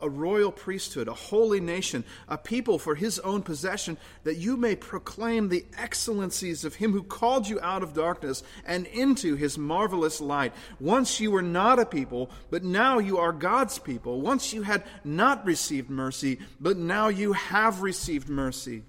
a 0.00 0.08
royal 0.08 0.52
priesthood, 0.52 1.08
a 1.08 1.14
holy 1.14 1.60
nation, 1.60 2.04
a 2.28 2.38
people 2.38 2.78
for 2.78 2.94
his 2.94 3.18
own 3.20 3.42
possession, 3.42 3.96
that 4.24 4.36
you 4.36 4.56
may 4.56 4.76
proclaim 4.76 5.48
the 5.48 5.64
excellencies 5.76 6.64
of 6.64 6.76
him 6.76 6.92
who 6.92 7.02
called 7.02 7.48
you 7.48 7.60
out 7.60 7.82
of 7.82 7.94
darkness 7.94 8.42
and 8.64 8.86
into 8.86 9.34
his 9.34 9.58
marvelous 9.58 10.20
light. 10.20 10.52
Once 10.78 11.20
you 11.20 11.30
were 11.30 11.42
not 11.42 11.78
a 11.78 11.86
people, 11.86 12.30
but 12.50 12.62
now 12.62 12.98
you 12.98 13.18
are 13.18 13.32
God's 13.32 13.78
people. 13.78 14.20
Once 14.20 14.52
you 14.52 14.62
had 14.62 14.84
not 15.04 15.44
received 15.44 15.90
mercy, 15.90 16.38
but 16.60 16.76
now 16.76 17.08
you 17.08 17.32
have 17.32 17.82
received 17.82 18.28
mercy. 18.28 18.82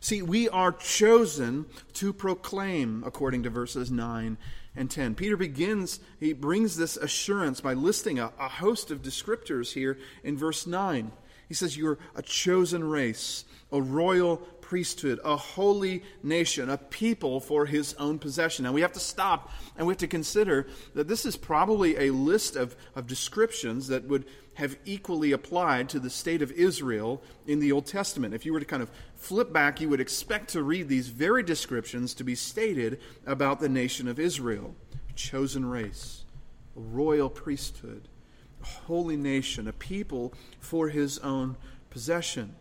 See, 0.00 0.22
we 0.22 0.48
are 0.48 0.72
chosen 0.72 1.66
to 1.94 2.12
proclaim, 2.12 3.02
according 3.04 3.42
to 3.44 3.50
verses 3.50 3.90
9 3.90 4.36
and 4.76 4.90
10. 4.90 5.14
Peter 5.14 5.36
begins, 5.36 6.00
he 6.20 6.32
brings 6.32 6.76
this 6.76 6.96
assurance 6.96 7.60
by 7.60 7.74
listing 7.74 8.18
a, 8.18 8.32
a 8.38 8.48
host 8.48 8.90
of 8.90 9.02
descriptors 9.02 9.72
here 9.72 9.98
in 10.22 10.36
verse 10.36 10.66
9. 10.66 11.10
He 11.48 11.54
says, 11.54 11.76
You're 11.76 11.98
a 12.14 12.22
chosen 12.22 12.84
race, 12.84 13.44
a 13.70 13.80
royal 13.80 14.38
priesthood, 14.66 15.20
a 15.24 15.36
holy 15.36 16.02
nation, 16.22 16.68
a 16.68 16.76
people 16.76 17.38
for 17.40 17.66
his 17.66 17.94
own 17.94 18.18
possession. 18.18 18.64
Now 18.64 18.72
we 18.72 18.80
have 18.80 18.92
to 18.94 19.00
stop 19.00 19.52
and 19.76 19.86
we 19.86 19.92
have 19.92 19.98
to 19.98 20.08
consider 20.08 20.66
that 20.94 21.06
this 21.06 21.24
is 21.24 21.36
probably 21.36 21.96
a 21.96 22.12
list 22.12 22.56
of, 22.56 22.76
of 22.96 23.06
descriptions 23.06 23.86
that 23.88 24.08
would 24.08 24.24
have 24.54 24.76
equally 24.84 25.32
applied 25.32 25.88
to 25.90 26.00
the 26.00 26.10
state 26.10 26.42
of 26.42 26.50
Israel 26.52 27.22
in 27.46 27.60
the 27.60 27.70
Old 27.70 27.86
Testament. 27.86 28.34
If 28.34 28.44
you 28.44 28.52
were 28.52 28.60
to 28.60 28.66
kind 28.66 28.82
of 28.82 28.90
flip 29.16 29.52
back, 29.52 29.80
you 29.80 29.88
would 29.88 30.00
expect 30.00 30.50
to 30.50 30.62
read 30.62 30.88
these 30.88 31.08
very 31.08 31.42
descriptions 31.42 32.14
to 32.14 32.24
be 32.24 32.34
stated 32.34 33.00
about 33.26 33.60
the 33.60 33.68
nation 33.68 34.08
of 34.08 34.18
Israel 34.18 34.74
chosen 35.16 35.64
race, 35.64 36.24
a 36.76 36.80
royal 36.80 37.30
priesthood, 37.30 38.06
a 38.62 38.66
holy 38.66 39.16
nation, 39.16 39.66
a 39.66 39.72
people 39.72 40.32
for 40.60 40.88
his 40.90 41.18
own 41.20 41.56
possession. 41.90 42.54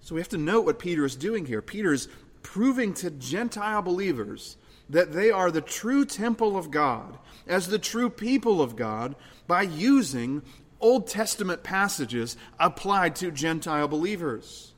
So 0.00 0.14
we 0.14 0.20
have 0.20 0.28
to 0.30 0.38
note 0.38 0.64
what 0.64 0.78
Peter 0.78 1.04
is 1.04 1.14
doing 1.14 1.46
here. 1.46 1.62
Peter 1.62 1.92
is 1.92 2.08
proving 2.42 2.92
to 2.94 3.10
Gentile 3.10 3.82
believers 3.82 4.56
that 4.90 5.12
they 5.12 5.30
are 5.30 5.50
the 5.50 5.60
true 5.60 6.04
temple 6.04 6.56
of 6.56 6.70
God, 6.70 7.18
as 7.46 7.68
the 7.68 7.78
true 7.78 8.10
people 8.10 8.60
of 8.60 8.74
God, 8.74 9.14
by 9.46 9.62
using 9.62 10.42
Old 10.80 11.06
Testament 11.06 11.62
passages 11.62 12.36
applied 12.58 13.14
to 13.16 13.30
Gentile 13.30 13.86
believers. 13.86 14.71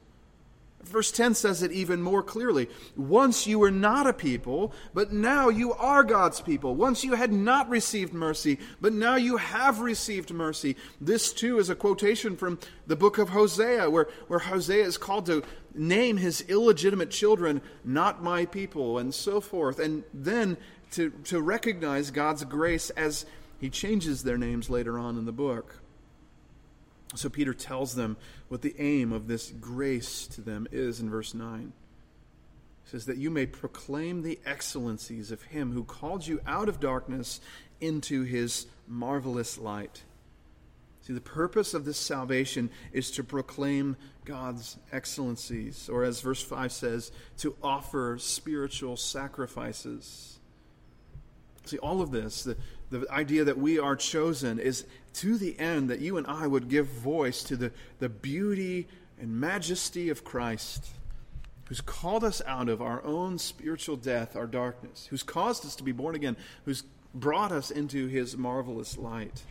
Verse 0.85 1.11
10 1.11 1.35
says 1.35 1.63
it 1.63 1.73
even 1.73 2.03
more 2.03 2.23
clearly. 2.23 2.69
Once 2.97 3.47
you 3.47 3.59
were 3.59 3.71
not 3.71 4.07
a 4.07 4.13
people, 4.13 4.73
but 4.93 5.13
now 5.13 5.49
you 5.49 5.73
are 5.73 6.05
God's 6.05 6.41
people. 6.41 6.75
Once 6.75 7.05
you 7.05 7.15
had 7.15 7.33
not 7.33 7.69
received 7.69 8.13
mercy, 8.13 8.59
but 8.81 8.93
now 8.93 9.17
you 9.17 9.37
have 9.39 9.81
received 9.81 10.33
mercy. 10.33 10.77
This 11.01 11.33
too 11.33 11.59
is 11.59 11.71
a 11.71 11.75
quotation 11.75 12.37
from 12.37 12.59
the 12.87 12.97
book 12.97 13.19
of 13.19 13.31
Hosea, 13.31 13.89
where, 13.91 14.09
where 14.29 14.41
Hosea 14.41 14.85
is 14.85 14.99
called 14.99 15.27
to 15.27 15.43
name 15.75 16.19
his 16.19 16.43
illegitimate 16.43 17.11
children, 17.11 17.61
not 17.85 18.23
my 18.23 18.47
people, 18.47 18.99
and 18.99 19.15
so 19.15 19.41
forth. 19.41 19.79
And 19.79 20.05
then 20.13 20.57
to, 20.93 21.11
to 21.25 21.41
recognize 21.41 22.11
God's 22.11 22.45
grace 22.45 22.91
as 22.91 23.27
he 23.59 23.71
changes 23.71 24.23
their 24.23 24.39
names 24.39 24.71
later 24.71 24.99
on 24.99 25.17
in 25.17 25.25
the 25.25 25.33
book. 25.33 25.81
So 27.15 27.29
Peter 27.29 27.55
tells 27.55 27.95
them 27.95 28.17
what 28.55 28.63
the 28.63 28.77
aim 28.79 29.13
of 29.13 29.27
this 29.27 29.51
grace 29.51 30.29
to 30.29 30.41
them 30.41 30.69
is 30.71 31.01
in 31.01 31.11
verse 31.11 31.35
9. 31.35 31.73
He 32.85 32.89
says, 32.89 33.05
That 33.07 33.17
you 33.17 33.29
may 33.29 33.47
proclaim 33.47 34.23
the 34.23 34.39
excellencies 34.47 35.33
of 35.33 35.43
him 35.43 35.73
who 35.73 35.83
called 35.83 36.25
you 36.25 36.41
out 36.47 36.69
of 36.69 36.79
darkness 36.79 37.41
into 37.81 38.23
his 38.23 38.67
marvelous 38.87 39.59
light. 39.59 40.05
See, 41.03 41.13
the 41.13 41.21
purpose 41.21 41.75
of 41.75 41.85
this 41.85 41.99
salvation 41.99 42.71
is 42.93 43.11
to 43.11 43.25
proclaim 43.25 43.97
God's 44.25 44.77
excellencies, 44.93 45.89
or 45.89 46.05
as 46.05 46.21
verse 46.21 46.41
5 46.41 46.71
says, 46.71 47.11
to 47.39 47.57
offer 47.61 48.19
spiritual 48.21 48.97
sacrifices. 48.97 50.39
See, 51.65 51.79
all 51.79 52.01
of 52.01 52.13
this, 52.13 52.45
the, 52.45 52.57
the 52.91 53.07
idea 53.11 53.45
that 53.45 53.59
we 53.59 53.79
are 53.79 53.97
chosen, 53.97 54.59
is 54.59 54.85
to 55.15 55.39
the 55.39 55.59
end 55.59 55.91
that 55.91 56.01
you 56.01 56.17
and 56.17 56.27
I 56.27 56.47
would 56.47 56.69
give 56.69 56.87
voice 56.87 57.43
to 57.45 57.57
the, 57.57 57.73
the 57.99 58.09
beauty 58.09 58.89
and 59.21 59.41
majesty 59.41 60.09
of 60.09 60.25
Christ, 60.25 60.89
who's 61.67 61.81
called 61.81 62.25
us 62.25 62.43
out 62.47 62.69
of 62.69 62.83
our 62.83 63.03
own 63.05 63.39
spiritual 63.39 63.97
death, 63.97 64.37
our 64.37 64.47
darkness, 64.47 65.07
who's 65.09 65.23
caused 65.23 65.65
us 65.65 65.77
to 65.77 65.83
be 65.83 65.93
born 65.93 66.15
again, 66.15 66.37
who's 66.65 66.85
brought 67.15 67.53
us 67.53 67.71
into 67.71 68.09
his 68.09 68.37
marvelous 68.37 68.99
light. 68.99 69.43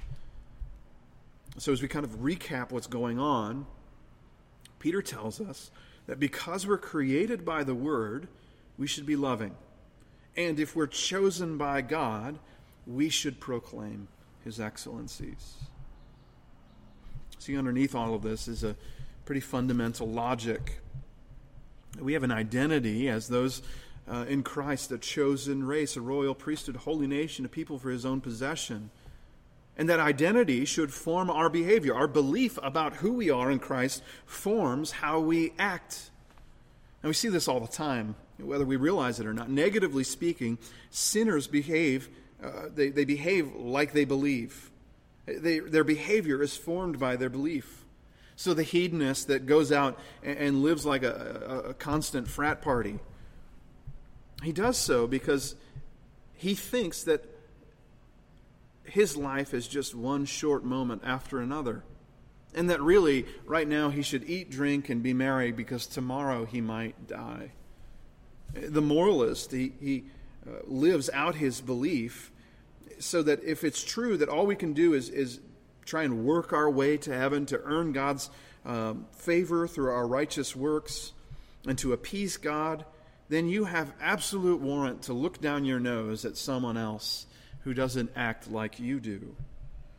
So, 1.58 1.72
as 1.72 1.82
we 1.82 1.88
kind 1.88 2.04
of 2.04 2.20
recap 2.20 2.72
what's 2.72 2.88
going 2.88 3.20
on, 3.20 3.66
Peter 4.80 5.02
tells 5.02 5.40
us 5.40 5.72
that 6.08 6.20
because 6.20 6.68
we're 6.68 6.78
created 6.78 7.46
by 7.46 7.64
the 7.64 7.76
Word, 7.76 8.28
we 8.78 8.88
should 8.88 9.06
be 9.06 9.16
loving. 9.16 9.56
And 10.36 10.60
if 10.60 10.76
we're 10.76 10.88
chosen 10.88 11.58
by 11.58 11.82
God, 11.82 12.40
we 12.86 13.10
should 13.10 13.40
proclaim 13.40 14.08
his 14.44 14.60
excellencies. 14.60 15.56
See, 17.40 17.58
underneath 17.58 17.96
all 17.96 18.14
of 18.14 18.22
this 18.22 18.48
is 18.48 18.64
a 18.64 18.76
pretty 19.26 19.42
fundamental 19.42 20.08
logic. 20.08 20.80
We 22.00 22.14
have 22.14 22.24
an 22.24 22.32
identity 22.32 23.10
as 23.10 23.28
those 23.28 23.62
uh, 24.10 24.26
in 24.28 24.44
Christ, 24.44 24.92
a 24.92 24.98
chosen 24.98 25.66
race, 25.66 25.96
a 25.96 26.02
royal 26.02 26.36
priesthood, 26.36 26.76
a 26.76 26.80
holy 26.80 27.08
nation, 27.08 27.46
a 27.46 27.50
people 27.50 27.78
for 27.78 27.90
his 27.90 28.06
own 28.06 28.22
possession. 28.22 28.90
And 29.78 29.90
that 29.90 30.00
identity 30.00 30.66
should 30.66 30.94
form 30.94 31.30
our 31.30 31.50
behavior. 31.50 31.96
Our 31.96 32.08
belief 32.08 32.60
about 32.62 32.96
who 32.96 33.14
we 33.14 33.30
are 33.30 33.50
in 33.50 33.60
Christ 33.60 34.04
forms 34.26 34.92
how 34.92 35.20
we 35.20 35.54
act. 35.58 36.12
And 37.02 37.10
we 37.10 37.14
see 37.14 37.30
this 37.30 37.48
all 37.48 37.60
the 37.60 37.68
time, 37.68 38.16
whether 38.38 38.66
we 38.66 38.76
realize 38.76 39.20
it 39.20 39.26
or 39.26 39.34
not. 39.34 39.50
Negatively 39.50 40.04
speaking, 40.04 40.58
sinners 40.90 41.48
behave 41.48 42.10
uh, 42.44 42.70
they, 42.74 42.90
they 42.90 43.06
behave 43.06 43.56
like 43.56 43.94
they 43.94 44.06
believe. 44.06 44.72
They, 45.26 45.60
their 45.60 45.84
behavior 45.84 46.42
is 46.42 46.58
formed 46.58 47.00
by 47.00 47.16
their 47.16 47.30
belief. 47.30 47.86
So 48.36 48.54
the 48.54 48.64
hedonist 48.64 49.28
that 49.28 49.46
goes 49.46 49.72
out 49.72 49.98
and, 50.22 50.38
and 50.38 50.64
lives 50.64 50.86
like 50.86 51.04
a, 51.04 51.64
a, 51.66 51.70
a 51.70 51.74
constant 51.74 52.28
frat 52.28 52.62
party, 52.62 53.00
he 54.44 54.52
does 54.52 54.78
so 54.78 55.08
because 55.08 55.56
he 56.34 56.56
thinks 56.56 57.04
that 57.04 57.24
his 58.84 59.16
life 59.16 59.54
is 59.54 59.68
just 59.68 59.96
one 59.96 60.26
short 60.26 60.64
moment 60.64 61.04
after 61.06 61.40
another. 61.40 61.84
And 62.54 62.70
that 62.70 62.82
really, 62.82 63.26
right 63.46 63.68
now, 63.68 63.90
he 63.90 64.02
should 64.02 64.30
eat, 64.30 64.52
drink, 64.52 64.90
and 64.90 65.02
be 65.02 65.14
merry 65.14 65.52
because 65.52 65.88
tomorrow 65.88 66.46
he 66.46 66.62
might 66.62 67.08
die. 67.08 67.52
The 68.54 68.82
moralist, 68.82 69.52
he, 69.52 69.74
he 69.80 70.04
uh, 70.46 70.60
lives 70.66 71.10
out 71.12 71.36
his 71.36 71.62
belief 71.62 72.32
so 73.04 73.24
that 73.24 73.44
if 73.44 73.64
it's 73.64 73.84
true 73.84 74.18
that 74.18 74.30
all 74.30 74.46
we 74.46 74.56
can 74.56 74.74
do 74.74 74.94
is, 74.94 75.10
is 75.10 75.40
try 75.86 76.04
and 76.04 76.26
work 76.26 76.54
our 76.54 76.70
way 76.70 76.98
to 76.98 77.14
heaven, 77.14 77.46
to 77.48 77.62
earn 77.64 77.92
God's 77.92 78.30
um, 78.66 79.06
favor 79.12 79.68
through 79.68 79.92
our 79.92 80.08
righteous 80.08 80.56
works, 80.56 81.12
and 81.68 81.78
to 81.80 81.94
appease 81.94 82.38
God, 82.38 82.86
then 83.30 83.48
you 83.48 83.66
have 83.66 83.94
absolute 84.02 84.60
warrant 84.60 85.04
to 85.04 85.14
look 85.14 85.42
down 85.42 85.66
your 85.66 85.80
nose 85.80 86.26
at 86.26 86.38
someone 86.38 86.78
else 86.78 87.26
who 87.62 87.74
doesn't 87.74 88.12
act 88.16 88.52
like 88.52 88.80
you 88.80 89.00
do. 89.00 89.36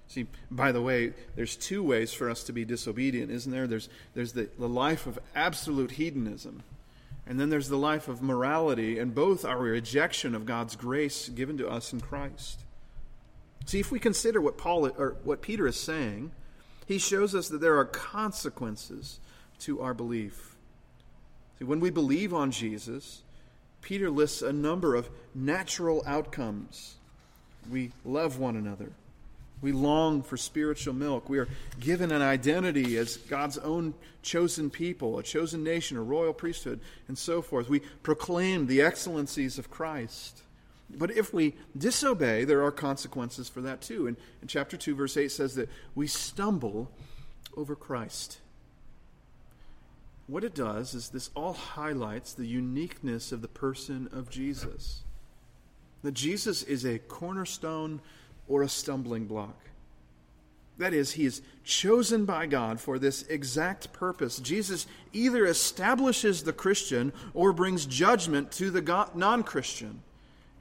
See, 0.09 0.27
by 0.51 0.73
the 0.73 0.83
way, 0.83 1.15
there's 1.35 1.57
two 1.57 1.83
ways 1.83 2.13
for 2.13 2.29
us 2.31 2.45
to 2.45 2.53
be 2.53 2.65
disobedient, 2.65 3.31
isn't 3.31 3.51
there? 3.51 3.67
There's, 3.67 3.89
there's 4.15 4.33
the, 4.33 4.49
the 4.59 4.69
life 4.69 5.07
of 5.07 5.19
absolute 5.35 5.93
hedonism, 5.93 6.63
and 7.27 7.41
then 7.41 7.49
there's 7.49 7.69
the 7.69 7.79
life 7.79 8.07
of 8.07 8.23
morality, 8.23 8.99
and 8.99 9.15
both 9.15 9.45
are 9.45 9.57
a 9.57 9.71
rejection 9.73 10.35
of 10.35 10.47
God's 10.47 10.77
grace 10.77 11.29
given 11.31 11.57
to 11.59 11.69
us 11.69 11.93
in 11.93 12.01
Christ. 12.01 12.64
See, 13.67 13.81
if 13.81 13.91
we 13.91 13.99
consider 13.99 14.41
what 14.41 14.59
Paul 14.59 14.87
or 14.87 15.17
what 15.25 15.43
Peter 15.43 15.67
is 15.67 15.77
saying, 15.77 16.33
he 16.87 16.99
shows 16.99 17.35
us 17.35 17.49
that 17.49 17.61
there 17.61 17.79
are 17.79 17.85
consequences 17.85 19.21
to 19.61 19.81
our 19.81 19.95
belief. 19.95 20.57
See, 21.59 21.65
when 21.65 21.81
we 21.81 21.91
believe 21.91 22.35
on 22.35 22.51
Jesus, 22.51 23.23
Peter 23.81 24.11
lists 24.11 24.43
a 24.43 24.53
number 24.53 24.95
of 24.95 25.09
natural 25.35 26.03
outcomes. 26.07 26.97
We 27.71 27.93
love 28.05 28.39
one 28.39 28.57
another. 28.57 28.93
We 29.63 29.73
long 29.73 30.23
for 30.23 30.37
spiritual 30.37 30.93
milk. 30.93 31.31
We 31.31 31.39
are 31.39 31.49
given 31.81 32.13
an 32.13 32.21
identity 32.21 32.99
as 32.99 33.17
God's 33.17 33.57
own 33.57 33.95
chosen 34.23 34.69
people, 34.69 35.19
a 35.19 35.23
chosen 35.23 35.65
nation, 35.65 35.97
a 35.97 36.03
royal 36.03 36.35
priesthood, 36.35 36.81
and 37.09 37.17
so 37.17 37.41
forth. 37.41 37.71
We 37.71 37.81
proclaim 38.03 38.67
the 38.67 38.83
excellencies 38.83 39.59
of 39.59 39.71
Christ. 39.71 40.43
But 40.99 41.11
if 41.11 41.33
we 41.33 41.55
disobey, 41.77 42.45
there 42.45 42.63
are 42.65 42.71
consequences 42.71 43.49
for 43.49 43.61
that 43.63 43.81
too. 43.81 44.07
And 44.07 44.17
in 44.43 44.49
chapter 44.49 44.77
2, 44.77 44.95
verse 44.95 45.17
8 45.17 45.31
says 45.31 45.55
that 45.55 45.69
we 45.95 46.07
stumble 46.07 46.91
over 47.57 47.75
Christ. 47.75 48.39
What 50.27 50.45
it 50.45 50.55
does 50.55 50.95
is 50.95 51.11
this 51.11 51.31
all 51.35 51.53
highlights 51.53 52.33
the 52.33 52.47
uniqueness 52.47 53.33
of 53.33 53.43
the 53.43 53.49
person 53.49 54.09
of 54.13 54.31
Jesus. 54.31 55.03
That 56.03 56.13
Jesus 56.13 56.63
is 56.63 56.85
a 56.85 56.99
cornerstone 56.99 58.01
or 58.49 58.63
a 58.63 58.69
stumbling 58.69 59.27
block. 59.27 59.57
That 60.77 60.93
is, 60.93 61.13
he 61.13 61.25
is 61.25 61.41
chosen 61.63 62.25
by 62.25 62.47
God 62.47 62.81
for 62.81 62.99
this 62.99 63.23
exact 63.23 63.93
purpose. 63.93 64.39
Jesus 64.39 64.87
either 65.13 65.47
establishes 65.47 66.43
the 66.43 66.53
Christian 66.53 67.13
or 67.33 67.53
brings 67.53 67.87
judgment 67.87 68.51
to 68.53 68.71
the 68.71 69.09
non 69.15 69.45
Christian. 69.45 70.03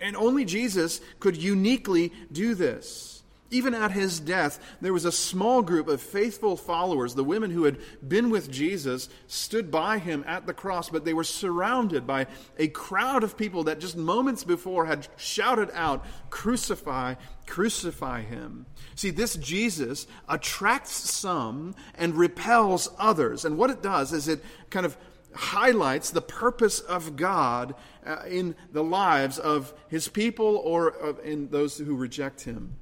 And 0.03 0.17
only 0.17 0.43
Jesus 0.43 0.99
could 1.21 1.37
uniquely 1.37 2.11
do 2.29 2.53
this. 2.55 3.23
Even 3.51 3.73
at 3.75 3.91
his 3.91 4.19
death, 4.19 4.59
there 4.81 4.91
was 4.91 5.05
a 5.05 5.11
small 5.11 5.61
group 5.61 5.87
of 5.87 6.01
faithful 6.01 6.57
followers. 6.57 7.13
The 7.13 7.23
women 7.23 7.51
who 7.51 7.63
had 7.63 7.77
been 8.05 8.29
with 8.29 8.51
Jesus 8.51 9.07
stood 9.27 9.71
by 9.71 9.99
him 9.99 10.25
at 10.27 10.45
the 10.45 10.53
cross, 10.53 10.89
but 10.89 11.05
they 11.05 11.13
were 11.13 11.23
surrounded 11.23 12.05
by 12.05 12.25
a 12.57 12.67
crowd 12.67 13.23
of 13.23 13.37
people 13.37 13.63
that 13.65 13.79
just 13.79 13.95
moments 13.95 14.43
before 14.43 14.87
had 14.87 15.07
shouted 15.17 15.69
out, 15.73 16.03
Crucify, 16.31 17.13
crucify 17.45 18.23
him. 18.23 18.65
See, 18.95 19.11
this 19.11 19.35
Jesus 19.35 20.05
attracts 20.27 20.91
some 20.91 21.75
and 21.95 22.15
repels 22.15 22.89
others. 22.97 23.45
And 23.45 23.57
what 23.57 23.69
it 23.69 23.83
does 23.83 24.11
is 24.11 24.27
it 24.27 24.43
kind 24.69 24.85
of 24.85 24.97
highlights 25.35 26.09
the 26.09 26.21
purpose 26.21 26.79
of 26.79 27.15
God 27.15 27.75
Uh, 28.05 28.23
in 28.27 28.55
the 28.71 28.83
lives 28.83 29.39
of 29.39 29.73
his 29.87 30.07
people 30.07 30.57
or 30.57 31.17
in 31.23 31.49
those 31.49 31.77
who 31.77 31.95
reject 31.95 32.41
him. 32.41 32.75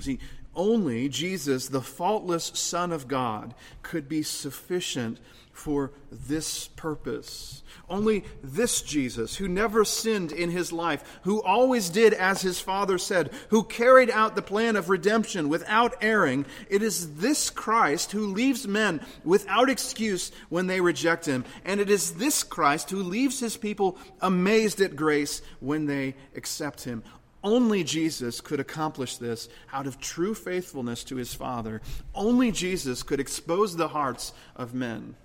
See, 0.00 0.18
only 0.54 1.08
Jesus, 1.08 1.68
the 1.68 1.80
faultless 1.80 2.52
Son 2.54 2.92
of 2.92 3.08
God, 3.08 3.54
could 3.82 4.08
be 4.08 4.22
sufficient 4.22 5.18
for 5.52 5.92
this 6.10 6.68
purpose. 6.68 7.62
Only 7.88 8.24
this 8.42 8.80
Jesus, 8.80 9.36
who 9.36 9.48
never 9.48 9.84
sinned 9.84 10.32
in 10.32 10.50
his 10.50 10.72
life, 10.72 11.20
who 11.22 11.42
always 11.42 11.90
did 11.90 12.14
as 12.14 12.40
his 12.40 12.58
Father 12.58 12.96
said, 12.96 13.30
who 13.50 13.64
carried 13.64 14.10
out 14.10 14.34
the 14.34 14.42
plan 14.42 14.76
of 14.76 14.88
redemption 14.88 15.48
without 15.48 15.94
erring, 16.00 16.46
it 16.70 16.82
is 16.82 17.16
this 17.16 17.50
Christ 17.50 18.12
who 18.12 18.26
leaves 18.26 18.66
men 18.66 19.04
without 19.24 19.68
excuse 19.68 20.32
when 20.48 20.66
they 20.66 20.80
reject 20.80 21.26
him. 21.26 21.44
And 21.64 21.80
it 21.80 21.90
is 21.90 22.12
this 22.12 22.42
Christ 22.42 22.90
who 22.90 23.02
leaves 23.02 23.40
his 23.40 23.56
people 23.56 23.98
amazed 24.20 24.80
at 24.80 24.96
grace 24.96 25.42
when 25.60 25.86
they 25.86 26.14
accept 26.34 26.84
him. 26.84 27.02
Only 27.44 27.82
Jesus 27.82 28.40
could 28.40 28.60
accomplish 28.60 29.16
this 29.16 29.48
out 29.72 29.86
of 29.86 29.98
true 29.98 30.34
faithfulness 30.34 31.02
to 31.04 31.16
his 31.16 31.34
Father. 31.34 31.82
Only 32.14 32.52
Jesus 32.52 33.02
could 33.02 33.18
expose 33.18 33.76
the 33.76 33.88
hearts 33.88 34.32
of 34.54 34.74
men. 34.74 35.16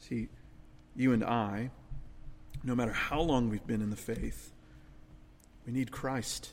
See, 0.00 0.28
you 0.96 1.12
and 1.12 1.22
I, 1.22 1.70
no 2.64 2.74
matter 2.74 2.92
how 2.92 3.20
long 3.20 3.50
we've 3.50 3.66
been 3.66 3.82
in 3.82 3.90
the 3.90 3.96
faith, 3.96 4.52
we 5.66 5.72
need 5.72 5.90
Christ. 5.90 6.52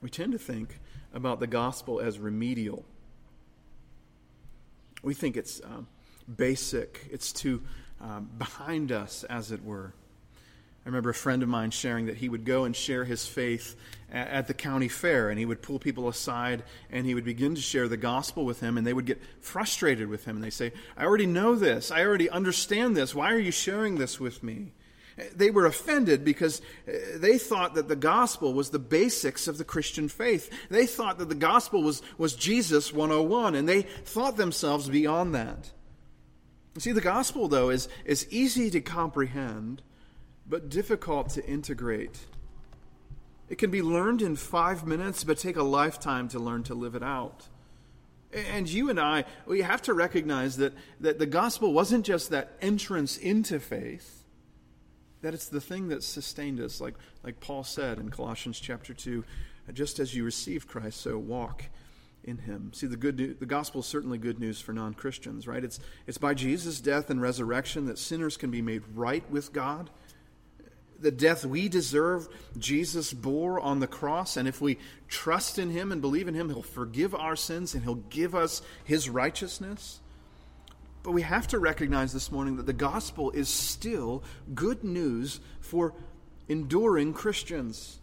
We 0.00 0.10
tend 0.10 0.32
to 0.32 0.38
think 0.38 0.78
about 1.12 1.40
the 1.40 1.46
gospel 1.48 2.00
as 2.00 2.20
remedial. 2.20 2.84
We 5.02 5.14
think 5.14 5.36
it's 5.36 5.60
um, 5.64 5.88
basic, 6.36 7.08
it's 7.10 7.32
too 7.32 7.62
um, 8.00 8.28
behind 8.38 8.92
us, 8.92 9.24
as 9.24 9.52
it 9.52 9.64
were. 9.64 9.92
I 10.84 10.88
remember 10.88 11.10
a 11.10 11.14
friend 11.14 11.42
of 11.42 11.48
mine 11.48 11.70
sharing 11.70 12.06
that 12.06 12.16
he 12.16 12.28
would 12.28 12.44
go 12.44 12.64
and 12.64 12.74
share 12.74 13.04
his 13.04 13.26
faith 13.26 13.76
at, 14.10 14.28
at 14.28 14.46
the 14.46 14.54
county 14.54 14.88
fair, 14.88 15.28
and 15.28 15.38
he 15.38 15.44
would 15.44 15.60
pull 15.60 15.78
people 15.78 16.08
aside 16.08 16.62
and 16.90 17.04
he 17.04 17.14
would 17.14 17.24
begin 17.24 17.54
to 17.56 17.60
share 17.60 17.88
the 17.88 17.96
gospel 17.96 18.44
with 18.44 18.60
them, 18.60 18.78
and 18.78 18.86
they 18.86 18.94
would 18.94 19.04
get 19.04 19.20
frustrated 19.40 20.08
with 20.08 20.24
him. 20.24 20.36
And 20.36 20.44
they 20.44 20.50
say, 20.50 20.72
I 20.96 21.04
already 21.04 21.26
know 21.26 21.56
this. 21.56 21.90
I 21.90 22.04
already 22.04 22.30
understand 22.30 22.96
this. 22.96 23.14
Why 23.14 23.32
are 23.32 23.38
you 23.38 23.50
sharing 23.50 23.96
this 23.96 24.18
with 24.18 24.42
me? 24.42 24.72
They 25.34 25.50
were 25.50 25.66
offended 25.66 26.24
because 26.24 26.62
uh, 26.86 26.92
they 27.16 27.38
thought 27.38 27.74
that 27.74 27.88
the 27.88 27.96
gospel 27.96 28.54
was 28.54 28.70
the 28.70 28.78
basics 28.78 29.48
of 29.48 29.58
the 29.58 29.64
Christian 29.64 30.08
faith. 30.08 30.48
They 30.70 30.86
thought 30.86 31.18
that 31.18 31.28
the 31.28 31.34
gospel 31.34 31.82
was, 31.82 32.02
was 32.16 32.36
Jesus 32.36 32.92
101, 32.92 33.56
and 33.56 33.68
they 33.68 33.82
thought 33.82 34.36
themselves 34.36 34.88
beyond 34.88 35.34
that. 35.34 35.70
See, 36.78 36.92
the 36.92 37.00
gospel, 37.00 37.48
though, 37.48 37.70
is, 37.70 37.88
is 38.04 38.26
easy 38.30 38.70
to 38.70 38.80
comprehend, 38.80 39.82
but 40.46 40.68
difficult 40.68 41.30
to 41.30 41.46
integrate. 41.46 42.26
It 43.48 43.58
can 43.58 43.70
be 43.70 43.82
learned 43.82 44.22
in 44.22 44.36
five 44.36 44.86
minutes, 44.86 45.24
but 45.24 45.38
take 45.38 45.56
a 45.56 45.62
lifetime 45.62 46.28
to 46.28 46.38
learn 46.38 46.62
to 46.64 46.74
live 46.74 46.94
it 46.94 47.02
out. 47.02 47.48
And 48.32 48.68
you 48.68 48.90
and 48.90 49.00
I, 49.00 49.24
we 49.46 49.62
have 49.62 49.80
to 49.82 49.94
recognize 49.94 50.58
that, 50.58 50.74
that 51.00 51.18
the 51.18 51.26
gospel 51.26 51.72
wasn't 51.72 52.04
just 52.04 52.30
that 52.30 52.52
entrance 52.60 53.16
into 53.16 53.58
faith, 53.58 54.22
that 55.22 55.32
it's 55.32 55.48
the 55.48 55.62
thing 55.62 55.88
that 55.88 56.02
sustained 56.02 56.60
us, 56.60 56.80
like, 56.80 56.94
like 57.24 57.40
Paul 57.40 57.64
said 57.64 57.98
in 57.98 58.10
Colossians 58.10 58.60
chapter 58.60 58.92
2 58.92 59.24
just 59.72 59.98
as 59.98 60.14
you 60.14 60.24
received 60.24 60.68
Christ, 60.68 61.00
so 61.00 61.18
walk 61.18 61.64
in 62.24 62.38
him. 62.38 62.72
See, 62.74 62.86
the, 62.86 62.96
good 62.96 63.18
news, 63.18 63.36
the 63.38 63.46
gospel 63.46 63.80
is 63.80 63.86
certainly 63.86 64.18
good 64.18 64.38
news 64.38 64.60
for 64.60 64.72
non 64.72 64.94
Christians, 64.94 65.46
right? 65.46 65.64
It's, 65.64 65.80
it's 66.06 66.18
by 66.18 66.34
Jesus' 66.34 66.80
death 66.80 67.10
and 67.10 67.20
resurrection 67.20 67.86
that 67.86 67.98
sinners 67.98 68.36
can 68.36 68.50
be 68.50 68.62
made 68.62 68.82
right 68.94 69.28
with 69.30 69.52
God. 69.52 69.90
The 71.00 71.10
death 71.12 71.44
we 71.44 71.68
deserve, 71.68 72.28
Jesus 72.58 73.12
bore 73.12 73.60
on 73.60 73.78
the 73.78 73.86
cross, 73.86 74.36
and 74.36 74.48
if 74.48 74.60
we 74.60 74.78
trust 75.06 75.58
in 75.58 75.70
him 75.70 75.92
and 75.92 76.00
believe 76.00 76.26
in 76.26 76.34
him, 76.34 76.48
he'll 76.48 76.62
forgive 76.62 77.14
our 77.14 77.36
sins 77.36 77.74
and 77.74 77.84
he'll 77.84 77.94
give 77.94 78.34
us 78.34 78.62
his 78.84 79.08
righteousness. 79.08 80.00
But 81.04 81.12
we 81.12 81.22
have 81.22 81.46
to 81.48 81.58
recognize 81.58 82.12
this 82.12 82.32
morning 82.32 82.56
that 82.56 82.66
the 82.66 82.72
gospel 82.72 83.30
is 83.30 83.48
still 83.48 84.24
good 84.54 84.82
news 84.82 85.40
for 85.60 85.94
enduring 86.48 87.12
Christians. 87.12 88.00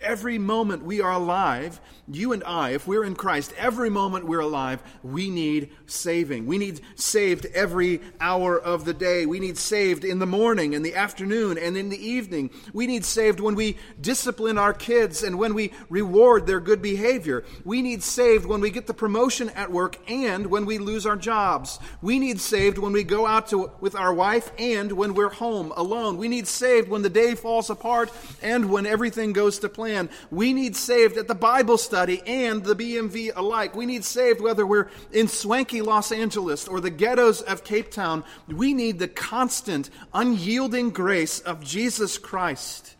Every 0.00 0.36
moment 0.36 0.84
we 0.84 1.00
are 1.00 1.12
alive, 1.12 1.80
you 2.06 2.32
and 2.32 2.44
I, 2.44 2.70
if 2.70 2.86
we're 2.86 3.02
in 3.02 3.14
Christ, 3.14 3.54
every 3.56 3.88
moment 3.88 4.26
we're 4.26 4.40
alive, 4.40 4.82
we 5.02 5.30
need 5.30 5.70
saving. 5.86 6.46
We 6.46 6.58
need 6.58 6.82
saved 6.96 7.46
every 7.54 8.02
hour 8.20 8.60
of 8.60 8.84
the 8.84 8.92
day. 8.92 9.24
We 9.24 9.40
need 9.40 9.56
saved 9.56 10.04
in 10.04 10.18
the 10.18 10.26
morning, 10.26 10.74
in 10.74 10.82
the 10.82 10.94
afternoon, 10.94 11.56
and 11.56 11.78
in 11.78 11.88
the 11.88 12.06
evening. 12.06 12.50
We 12.74 12.86
need 12.86 13.06
saved 13.06 13.40
when 13.40 13.54
we 13.54 13.78
discipline 13.98 14.58
our 14.58 14.74
kids 14.74 15.22
and 15.22 15.38
when 15.38 15.54
we 15.54 15.72
reward 15.88 16.46
their 16.46 16.60
good 16.60 16.82
behavior. 16.82 17.44
We 17.64 17.80
need 17.80 18.02
saved 18.02 18.44
when 18.44 18.60
we 18.60 18.70
get 18.70 18.86
the 18.86 18.94
promotion 18.94 19.48
at 19.50 19.72
work 19.72 19.96
and 20.10 20.48
when 20.48 20.66
we 20.66 20.76
lose 20.76 21.06
our 21.06 21.16
jobs. 21.16 21.78
We 22.02 22.18
need 22.18 22.38
saved 22.38 22.76
when 22.76 22.92
we 22.92 23.02
go 23.02 23.26
out 23.26 23.48
to, 23.48 23.70
with 23.80 23.96
our 23.96 24.12
wife 24.12 24.52
and 24.58 24.92
when 24.92 25.14
we're 25.14 25.30
home 25.30 25.72
alone. 25.74 26.18
We 26.18 26.28
need 26.28 26.46
saved 26.46 26.90
when 26.90 27.00
the 27.00 27.08
day 27.08 27.34
falls 27.34 27.70
apart 27.70 28.12
and 28.42 28.70
when 28.70 28.84
everything 28.84 29.32
goes 29.32 29.58
to 29.60 29.70
plan 29.70 29.85
plan. 29.86 30.10
We 30.32 30.52
need 30.52 30.74
saved 30.74 31.16
at 31.16 31.28
the 31.28 31.34
Bible 31.36 31.78
study 31.78 32.20
and 32.26 32.64
the 32.64 32.74
BMV 32.74 33.30
alike. 33.36 33.76
We 33.76 33.86
need 33.86 34.04
saved 34.04 34.40
whether 34.40 34.66
we're 34.66 34.88
in 35.12 35.28
swanky 35.28 35.80
Los 35.80 36.10
Angeles 36.10 36.66
or 36.66 36.80
the 36.80 36.90
ghettos 36.90 37.40
of 37.40 37.62
Cape 37.62 37.92
Town. 37.92 38.24
We 38.48 38.74
need 38.74 38.98
the 38.98 39.06
constant, 39.06 39.90
unyielding 40.12 40.90
grace 40.90 41.38
of 41.38 41.62
Jesus 41.62 42.18
Christ. 42.18 42.95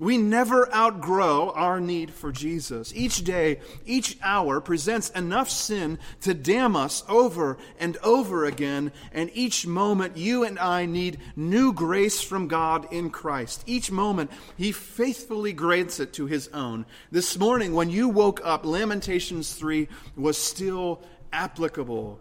We 0.00 0.16
never 0.16 0.74
outgrow 0.74 1.50
our 1.50 1.78
need 1.78 2.10
for 2.10 2.32
Jesus. 2.32 2.90
Each 2.96 3.22
day, 3.22 3.60
each 3.84 4.16
hour 4.22 4.62
presents 4.62 5.10
enough 5.10 5.50
sin 5.50 5.98
to 6.22 6.32
damn 6.32 6.74
us 6.74 7.04
over 7.06 7.58
and 7.78 7.98
over 7.98 8.46
again, 8.46 8.92
and 9.12 9.30
each 9.34 9.66
moment 9.66 10.16
you 10.16 10.42
and 10.42 10.58
I 10.58 10.86
need 10.86 11.20
new 11.36 11.74
grace 11.74 12.22
from 12.22 12.48
God 12.48 12.90
in 12.90 13.10
Christ. 13.10 13.62
Each 13.66 13.92
moment, 13.92 14.30
He 14.56 14.72
faithfully 14.72 15.52
grants 15.52 16.00
it 16.00 16.14
to 16.14 16.24
His 16.24 16.48
own. 16.48 16.86
This 17.12 17.38
morning, 17.38 17.74
when 17.74 17.90
you 17.90 18.08
woke 18.08 18.40
up, 18.42 18.64
Lamentations 18.64 19.52
3 19.52 19.86
was 20.16 20.38
still 20.38 21.02
applicable 21.30 22.20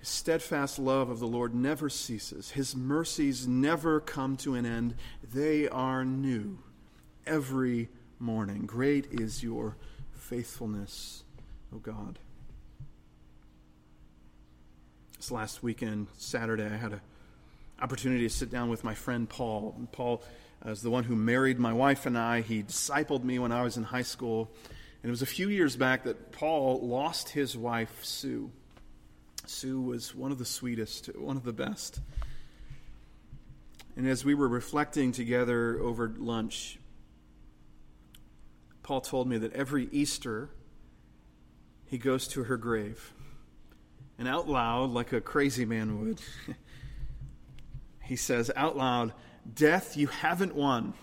his 0.00 0.08
steadfast 0.08 0.78
love 0.78 1.10
of 1.10 1.20
the 1.20 1.26
Lord 1.26 1.54
never 1.54 1.90
ceases. 1.90 2.50
His 2.50 2.74
mercies 2.74 3.46
never 3.46 4.00
come 4.00 4.36
to 4.38 4.54
an 4.54 4.64
end. 4.64 4.94
They 5.32 5.68
are 5.68 6.04
new 6.04 6.58
every 7.26 7.90
morning. 8.18 8.64
Great 8.64 9.06
is 9.10 9.42
your 9.42 9.76
faithfulness, 10.12 11.22
O 11.74 11.78
God. 11.78 12.18
This 15.18 15.30
last 15.30 15.62
weekend, 15.62 16.06
Saturday, 16.16 16.64
I 16.64 16.76
had 16.76 16.92
an 16.94 17.00
opportunity 17.82 18.22
to 18.22 18.34
sit 18.34 18.50
down 18.50 18.70
with 18.70 18.82
my 18.82 18.94
friend 18.94 19.28
Paul. 19.28 19.76
Paul 19.92 20.22
is 20.64 20.80
the 20.80 20.90
one 20.90 21.04
who 21.04 21.14
married 21.14 21.58
my 21.58 21.74
wife 21.74 22.06
and 22.06 22.16
I. 22.16 22.40
He 22.40 22.62
discipled 22.62 23.22
me 23.22 23.38
when 23.38 23.52
I 23.52 23.62
was 23.62 23.76
in 23.76 23.82
high 23.82 24.00
school. 24.00 24.50
And 25.02 25.08
it 25.08 25.10
was 25.10 25.20
a 25.20 25.26
few 25.26 25.50
years 25.50 25.76
back 25.76 26.04
that 26.04 26.32
Paul 26.32 26.80
lost 26.86 27.28
his 27.28 27.54
wife, 27.54 28.02
Sue. 28.02 28.50
Sue 29.50 29.80
was 29.80 30.14
one 30.14 30.30
of 30.30 30.38
the 30.38 30.44
sweetest, 30.44 31.06
one 31.16 31.36
of 31.36 31.42
the 31.42 31.52
best. 31.52 32.00
And 33.96 34.06
as 34.06 34.24
we 34.24 34.32
were 34.32 34.48
reflecting 34.48 35.10
together 35.10 35.78
over 35.80 36.14
lunch, 36.16 36.78
Paul 38.84 39.00
told 39.00 39.28
me 39.28 39.38
that 39.38 39.52
every 39.52 39.88
Easter 39.90 40.50
he 41.84 41.98
goes 41.98 42.28
to 42.28 42.44
her 42.44 42.56
grave. 42.56 43.12
And 44.18 44.28
out 44.28 44.48
loud, 44.48 44.90
like 44.90 45.12
a 45.12 45.20
crazy 45.20 45.64
man 45.64 46.00
would, 46.00 46.20
he 48.04 48.14
says 48.14 48.52
out 48.54 48.76
loud, 48.76 49.12
Death, 49.52 49.96
you 49.96 50.06
haven't 50.06 50.54
won. 50.54 50.94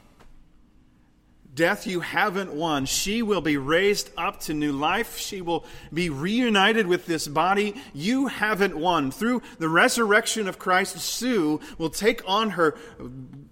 Death 1.57 1.87
you 1.87 2.01
haven't 2.01 2.53
won. 2.53 2.85
She 2.85 3.23
will 3.23 3.41
be 3.41 3.57
raised 3.57 4.11
up 4.15 4.39
to 4.41 4.53
new 4.53 4.71
life. 4.71 5.17
She 5.17 5.41
will 5.41 5.65
be 5.91 6.07
reunited 6.07 6.85
with 6.85 7.07
this 7.07 7.27
body. 7.27 7.73
You 7.95 8.27
haven't 8.27 8.77
won. 8.77 9.09
Through 9.09 9.41
the 9.57 9.67
resurrection 9.67 10.47
of 10.47 10.59
Christ, 10.59 10.99
Sue 10.99 11.59
will 11.79 11.89
take 11.89 12.21
on 12.27 12.51
her 12.51 12.77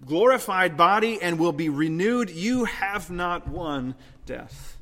glorified 0.06 0.78
body 0.78 1.20
and 1.20 1.40
will 1.40 1.52
be 1.52 1.68
renewed. 1.68 2.30
You 2.30 2.66
have 2.66 3.10
not 3.10 3.48
won 3.48 3.96
death. 4.28 4.78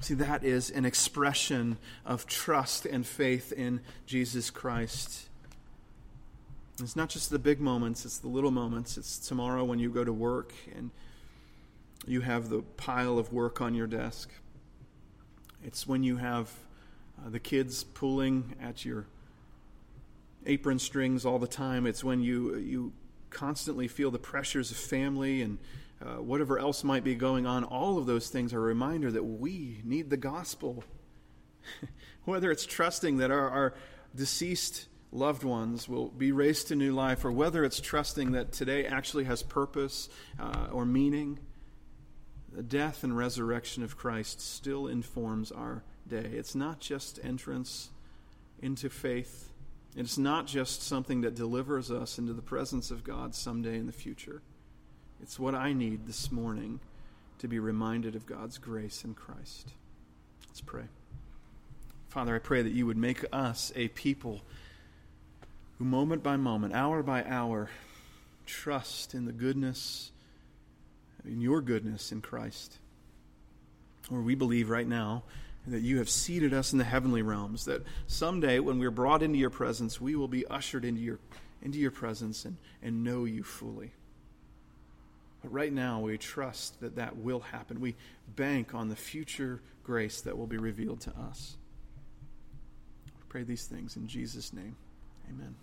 See, 0.00 0.12
that 0.12 0.44
is 0.44 0.68
an 0.68 0.84
expression 0.84 1.78
of 2.04 2.26
trust 2.26 2.84
and 2.84 3.06
faith 3.06 3.52
in 3.52 3.80
Jesus 4.04 4.50
Christ. 4.50 5.30
It's 6.78 6.94
not 6.94 7.08
just 7.08 7.30
the 7.30 7.38
big 7.38 7.58
moments, 7.58 8.04
it's 8.04 8.18
the 8.18 8.28
little 8.28 8.50
moments. 8.50 8.98
It's 8.98 9.16
tomorrow 9.18 9.64
when 9.64 9.78
you 9.78 9.88
go 9.88 10.04
to 10.04 10.12
work 10.12 10.52
and 10.76 10.90
you 12.06 12.20
have 12.20 12.48
the 12.48 12.62
pile 12.62 13.18
of 13.18 13.32
work 13.32 13.60
on 13.60 13.74
your 13.74 13.86
desk. 13.86 14.30
It's 15.64 15.86
when 15.86 16.02
you 16.02 16.16
have 16.16 16.50
uh, 17.18 17.30
the 17.30 17.38
kids 17.38 17.84
pulling 17.84 18.56
at 18.60 18.84
your 18.84 19.06
apron 20.46 20.78
strings 20.78 21.24
all 21.24 21.38
the 21.38 21.46
time. 21.46 21.86
It's 21.86 22.02
when 22.02 22.20
you 22.20 22.56
you 22.56 22.92
constantly 23.30 23.88
feel 23.88 24.10
the 24.10 24.18
pressures 24.18 24.70
of 24.70 24.76
family 24.76 25.42
and 25.42 25.58
uh, 26.04 26.20
whatever 26.20 26.58
else 26.58 26.82
might 26.84 27.04
be 27.04 27.14
going 27.14 27.46
on. 27.46 27.64
All 27.64 27.96
of 27.96 28.06
those 28.06 28.28
things 28.28 28.52
are 28.52 28.58
a 28.58 28.62
reminder 28.62 29.10
that 29.10 29.22
we 29.22 29.80
need 29.84 30.10
the 30.10 30.16
gospel. 30.16 30.84
Whether 32.24 32.50
it's 32.50 32.66
trusting 32.66 33.18
that 33.18 33.30
our, 33.30 33.48
our 33.48 33.74
deceased 34.14 34.86
loved 35.12 35.44
ones 35.44 35.88
will 35.88 36.08
be 36.08 36.32
raised 36.32 36.68
to 36.68 36.76
new 36.76 36.92
life, 36.92 37.24
or 37.24 37.30
whether 37.30 37.64
it's 37.64 37.80
trusting 37.80 38.32
that 38.32 38.50
today 38.52 38.86
actually 38.86 39.24
has 39.24 39.42
purpose 39.42 40.08
uh, 40.40 40.68
or 40.72 40.86
meaning 40.86 41.38
the 42.54 42.62
death 42.62 43.02
and 43.02 43.16
resurrection 43.16 43.82
of 43.82 43.96
Christ 43.96 44.40
still 44.40 44.86
informs 44.86 45.50
our 45.50 45.82
day. 46.08 46.30
It's 46.32 46.54
not 46.54 46.80
just 46.80 47.18
entrance 47.24 47.90
into 48.60 48.88
faith, 48.88 49.50
it's 49.96 50.16
not 50.16 50.46
just 50.46 50.82
something 50.82 51.20
that 51.22 51.34
delivers 51.34 51.90
us 51.90 52.18
into 52.18 52.32
the 52.32 52.42
presence 52.42 52.90
of 52.90 53.04
God 53.04 53.34
someday 53.34 53.76
in 53.76 53.86
the 53.86 53.92
future. 53.92 54.40
It's 55.22 55.38
what 55.38 55.54
I 55.54 55.72
need 55.72 56.06
this 56.06 56.32
morning 56.32 56.80
to 57.38 57.48
be 57.48 57.58
reminded 57.58 58.14
of 58.14 58.24
God's 58.24 58.58
grace 58.58 59.04
in 59.04 59.14
Christ. 59.14 59.72
Let's 60.48 60.60
pray. 60.60 60.84
Father, 62.08 62.36
I 62.36 62.38
pray 62.38 62.62
that 62.62 62.72
you 62.72 62.86
would 62.86 62.96
make 62.96 63.24
us 63.32 63.72
a 63.74 63.88
people 63.88 64.42
who, 65.78 65.84
moment 65.84 66.22
by 66.22 66.36
moment, 66.36 66.72
hour 66.74 67.02
by 67.02 67.24
hour, 67.24 67.68
trust 68.46 69.14
in 69.14 69.24
the 69.24 69.32
goodness, 69.32 70.11
in 71.24 71.40
your 71.40 71.60
goodness 71.60 72.12
in 72.12 72.20
Christ. 72.20 72.78
Lord, 74.10 74.24
we 74.24 74.34
believe 74.34 74.68
right 74.70 74.86
now 74.86 75.22
that 75.66 75.82
you 75.82 75.98
have 75.98 76.08
seated 76.08 76.52
us 76.52 76.72
in 76.72 76.78
the 76.78 76.84
heavenly 76.84 77.22
realms, 77.22 77.66
that 77.66 77.82
someday 78.06 78.58
when 78.58 78.78
we're 78.78 78.90
brought 78.90 79.22
into 79.22 79.38
your 79.38 79.50
presence, 79.50 80.00
we 80.00 80.16
will 80.16 80.28
be 80.28 80.46
ushered 80.46 80.84
into 80.84 81.00
your, 81.00 81.18
into 81.62 81.78
your 81.78 81.92
presence 81.92 82.44
and, 82.44 82.56
and 82.82 83.04
know 83.04 83.24
you 83.24 83.44
fully. 83.44 83.92
But 85.42 85.52
right 85.52 85.72
now, 85.72 86.00
we 86.00 86.18
trust 86.18 86.80
that 86.80 86.96
that 86.96 87.16
will 87.16 87.40
happen. 87.40 87.80
We 87.80 87.96
bank 88.34 88.74
on 88.74 88.88
the 88.88 88.96
future 88.96 89.60
grace 89.84 90.20
that 90.22 90.36
will 90.36 90.46
be 90.46 90.56
revealed 90.56 91.00
to 91.02 91.10
us. 91.10 91.56
We 93.06 93.24
pray 93.28 93.42
these 93.42 93.66
things 93.66 93.96
in 93.96 94.06
Jesus' 94.06 94.52
name. 94.52 94.76
Amen. 95.28 95.54